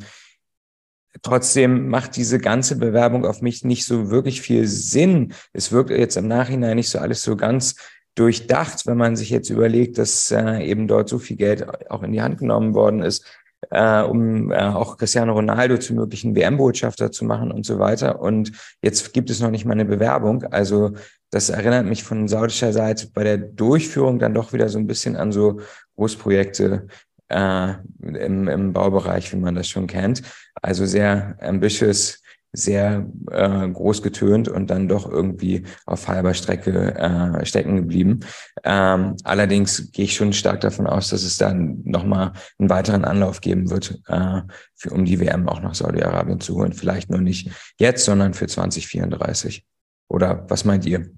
[1.22, 5.34] trotzdem macht diese ganze Bewerbung auf mich nicht so wirklich viel Sinn.
[5.54, 7.76] Es wirkt jetzt im Nachhinein nicht so alles so ganz
[8.16, 12.12] durchdacht, wenn man sich jetzt überlegt, dass äh, eben dort so viel Geld auch in
[12.12, 13.26] die Hand genommen worden ist,
[13.72, 18.22] äh, um äh, auch Cristiano Ronaldo zum möglichen WM-Botschafter zu machen und so weiter.
[18.22, 20.44] Und jetzt gibt es noch nicht mal eine Bewerbung.
[20.44, 20.92] Also
[21.32, 25.16] das erinnert mich von saudischer Seite bei der Durchführung dann doch wieder so ein bisschen
[25.16, 25.62] an so
[25.96, 26.88] Großprojekte
[27.30, 30.22] äh, im, im Baubereich, wie man das schon kennt.
[30.62, 32.22] Also sehr ambitious,
[32.54, 38.20] sehr äh, groß getönt und dann doch irgendwie auf halber Strecke äh, stecken geblieben.
[38.64, 43.42] Ähm, allerdings gehe ich schon stark davon aus, dass es dann nochmal einen weiteren Anlauf
[43.42, 44.42] geben wird, äh,
[44.76, 46.74] für, um die WM auch nach Saudi-Arabien zu holen.
[46.74, 47.50] Vielleicht nur nicht
[47.80, 49.66] jetzt, sondern für 2034.
[50.08, 51.10] Oder was meint ihr?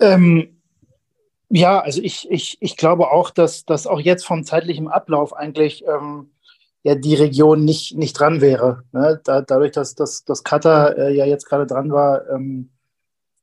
[0.00, 0.60] Ähm,
[1.48, 5.84] ja, also ich, ich, ich glaube auch, dass, dass auch jetzt vom zeitlichen Ablauf eigentlich
[5.86, 6.30] ähm,
[6.82, 8.84] ja die Region nicht, nicht dran wäre.
[8.92, 9.20] Ne?
[9.24, 12.70] Da, dadurch, dass, dass, dass Katar äh, ja jetzt gerade dran war, ähm,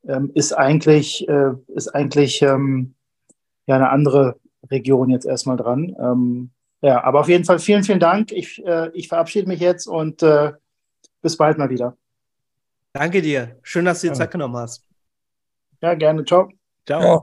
[0.08, 2.96] ähm, ist eigentlich, äh, ist eigentlich ähm,
[3.66, 4.40] ja eine andere
[4.70, 5.96] Region jetzt erstmal dran.
[6.00, 6.52] Ähm,
[6.82, 8.32] ja, aber auf jeden Fall vielen, vielen Dank.
[8.32, 10.54] Ich, äh, ich verabschiede mich jetzt und äh,
[11.22, 11.98] bis bald mal wieder.
[12.94, 13.58] Danke dir.
[13.62, 14.84] Schön, dass du dir Zeit genommen hast.
[15.82, 16.26] Ja, gerne.
[16.26, 16.50] Ciao.
[16.86, 17.02] Ciao.
[17.02, 17.22] Ja.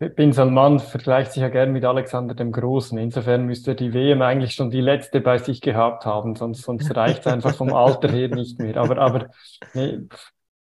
[0.00, 2.96] Bin Salman vergleicht sich ja gern mit Alexander dem Großen.
[2.96, 7.20] Insofern müsste die WM eigentlich schon die letzte bei sich gehabt haben, sonst, sonst reicht
[7.20, 8.78] es einfach vom Alter her nicht mehr.
[8.78, 9.28] Aber, aber
[9.74, 10.00] nee,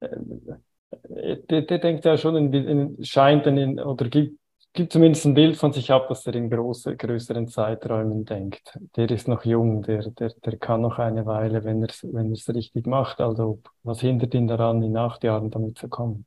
[0.01, 4.39] äh, der, der denkt ja schon, in, in, scheint in, oder gibt,
[4.73, 8.79] gibt zumindest ein Bild von sich ab, dass er in große, größeren Zeiträumen denkt.
[8.97, 12.33] Der ist noch jung, der, der, der kann noch eine Weile, wenn er es wenn
[12.33, 13.21] richtig macht.
[13.21, 16.27] Also was hindert ihn daran, in acht Jahren damit zu kommen?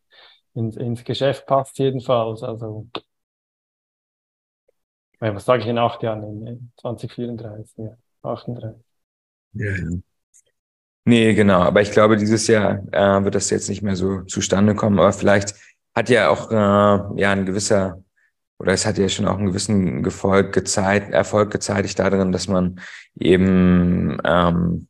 [0.57, 2.43] Ins, ins Geschäft passt jedenfalls.
[2.43, 2.87] Also,
[5.19, 6.45] was sage ich in acht Jahren?
[6.47, 8.83] In 2034, ja, 38.
[9.53, 9.89] Ja, ja.
[11.05, 11.61] Nee, genau.
[11.61, 14.99] Aber ich glaube, dieses Jahr äh, wird das jetzt nicht mehr so zustande kommen.
[14.99, 15.55] Aber vielleicht
[15.95, 16.55] hat ja auch äh,
[17.21, 18.03] ja ein gewisser
[18.59, 22.79] oder es hat ja schon auch einen gewissen Erfolg gezeigt, Erfolg gezeitigt darin, dass man
[23.19, 24.87] eben ähm,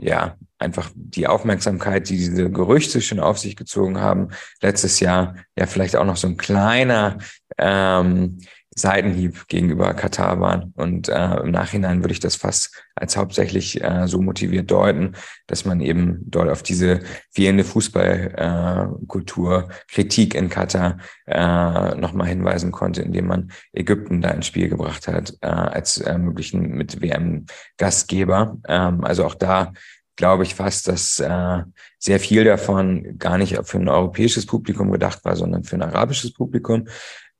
[0.00, 4.28] ja, einfach die Aufmerksamkeit, die diese Gerüchte schon auf sich gezogen haben,
[4.62, 7.18] letztes Jahr ja vielleicht auch noch so ein kleiner
[7.58, 8.38] ähm,
[8.76, 10.72] Seitenhieb gegenüber Katar waren.
[10.76, 15.16] Und äh, im Nachhinein würde ich das fast als hauptsächlich äh, so motiviert deuten,
[15.46, 22.70] dass man eben dort auf diese fehlende Fußballkultur, äh, Kritik in Katar äh, nochmal hinweisen
[22.70, 28.58] konnte, indem man Ägypten da ins Spiel gebracht hat äh, als äh, möglichen mit WM-Gastgeber.
[28.68, 29.72] Ähm, also auch da
[30.20, 31.62] glaube ich fast, dass äh,
[31.98, 36.34] sehr viel davon gar nicht für ein europäisches Publikum gedacht war, sondern für ein arabisches
[36.34, 36.88] Publikum.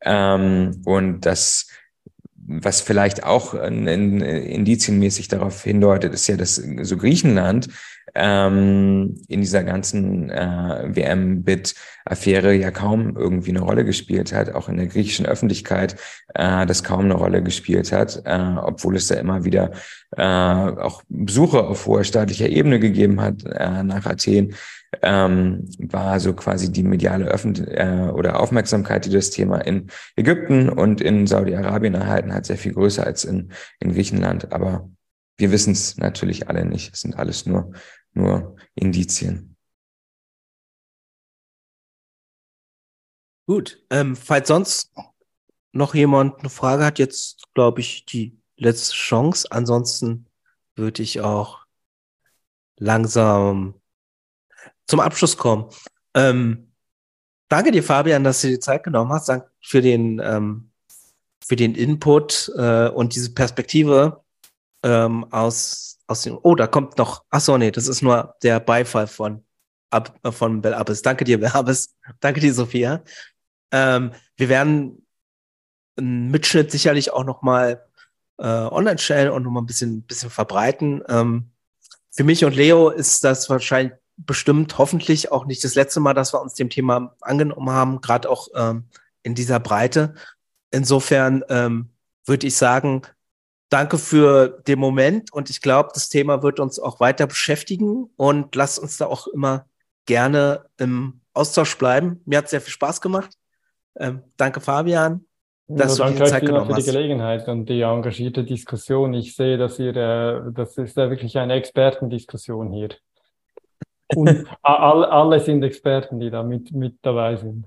[0.02, 1.66] Ähm, und dass
[2.52, 7.68] was vielleicht auch in, in, indizienmäßig darauf hindeutet, ist ja, dass so Griechenland
[8.14, 14.78] ähm, in dieser ganzen äh, WM-Bit-Affäre ja kaum irgendwie eine Rolle gespielt hat, auch in
[14.78, 15.96] der griechischen Öffentlichkeit
[16.34, 19.70] äh, das kaum eine Rolle gespielt hat, äh, obwohl es da immer wieder
[20.16, 24.54] äh, auch Besuche auf hoher staatlicher Ebene gegeben hat äh, nach Athen,
[25.02, 30.68] ähm, war so quasi die mediale Öffent äh, oder Aufmerksamkeit, die das Thema in Ägypten
[30.68, 34.52] und in Saudi-Arabien erhalten hat, sehr viel größer als in, in Griechenland.
[34.52, 34.90] Aber
[35.38, 36.92] wir wissen es natürlich alle nicht.
[36.92, 37.72] Es sind alles nur
[38.12, 39.56] nur Indizien.
[43.46, 44.92] Gut, ähm, falls sonst
[45.72, 49.48] noch jemand eine Frage hat, jetzt glaube ich die letzte Chance.
[49.50, 50.26] Ansonsten
[50.76, 51.64] würde ich auch
[52.76, 53.79] langsam
[54.90, 55.66] zum Abschluss kommen.
[56.14, 56.72] Ähm,
[57.48, 59.28] danke dir, Fabian, dass du dir die Zeit genommen hast.
[59.28, 60.70] Danke für den, ähm,
[61.44, 64.22] für den Input äh, und diese Perspektive
[64.82, 68.58] ähm, aus aus dem, oh, da kommt noch, ach so, nee, das ist nur der
[68.58, 69.44] Beifall von,
[69.90, 71.02] Ab, von Bel Abes.
[71.02, 71.96] Danke dir, Bel Abes.
[72.18, 73.02] Danke dir, Sophia.
[73.70, 75.06] Ähm, wir werden
[75.96, 77.86] einen Mitschnitt sicherlich auch noch mal
[78.38, 81.02] äh, online stellen und noch mal ein bisschen, bisschen verbreiten.
[81.08, 81.52] Ähm,
[82.10, 83.94] für mich und Leo ist das wahrscheinlich
[84.26, 88.28] bestimmt hoffentlich auch nicht das letzte Mal, dass wir uns dem Thema angenommen haben, gerade
[88.28, 88.84] auch ähm,
[89.22, 90.14] in dieser Breite.
[90.70, 91.90] Insofern ähm,
[92.26, 93.02] würde ich sagen,
[93.70, 98.56] Danke für den Moment und ich glaube, das Thema wird uns auch weiter beschäftigen und
[98.56, 99.64] lasst uns da auch immer
[100.06, 102.20] gerne im Austausch bleiben.
[102.24, 103.30] Mir hat sehr viel Spaß gemacht.
[103.96, 105.24] Ähm, danke, Fabian.
[105.68, 109.14] Dass ja, du danke Zeit genommen für die Gelegenheit und die engagierte Diskussion.
[109.14, 112.88] Ich sehe, dass ihr, äh, das ist ja wirklich eine Expertendiskussion hier.
[114.14, 117.66] Und all, alle sind Experten, die da mit, mit dabei sind.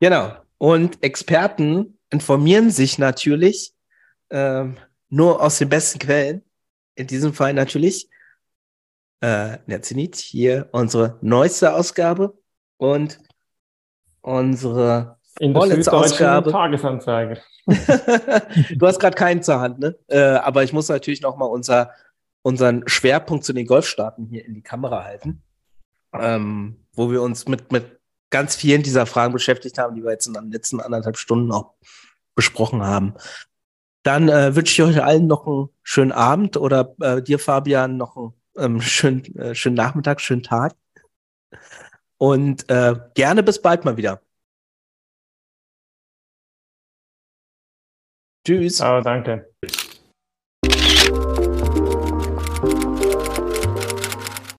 [0.00, 0.32] Genau.
[0.58, 3.74] Und Experten informieren sich natürlich
[4.30, 4.76] ähm,
[5.08, 6.42] nur aus den besten Quellen.
[6.94, 8.08] In diesem Fall natürlich
[9.20, 12.36] äh, Netzenit, hier unsere neueste Ausgabe
[12.76, 13.18] und
[14.20, 16.50] unsere in vorletzte Ausgabe.
[16.50, 17.40] Tagesanzeige.
[17.66, 19.96] du hast gerade keinen zur Hand, ne?
[20.08, 21.92] Äh, aber ich muss natürlich noch mal unser,
[22.42, 25.42] unseren Schwerpunkt zu den Golfstaaten hier in die Kamera halten,
[26.12, 30.26] ähm, wo wir uns mit, mit ganz vielen dieser Fragen beschäftigt haben, die wir jetzt
[30.26, 31.74] in den letzten anderthalb Stunden auch
[32.34, 33.14] besprochen haben.
[34.02, 38.16] Dann äh, wünsche ich euch allen noch einen schönen Abend oder äh, dir, Fabian, noch
[38.16, 40.74] einen ähm, schönen, äh, schönen Nachmittag, schönen Tag.
[42.18, 44.20] Und äh, gerne bis bald mal wieder.
[48.44, 48.80] Tschüss.
[48.80, 49.52] Oh, danke.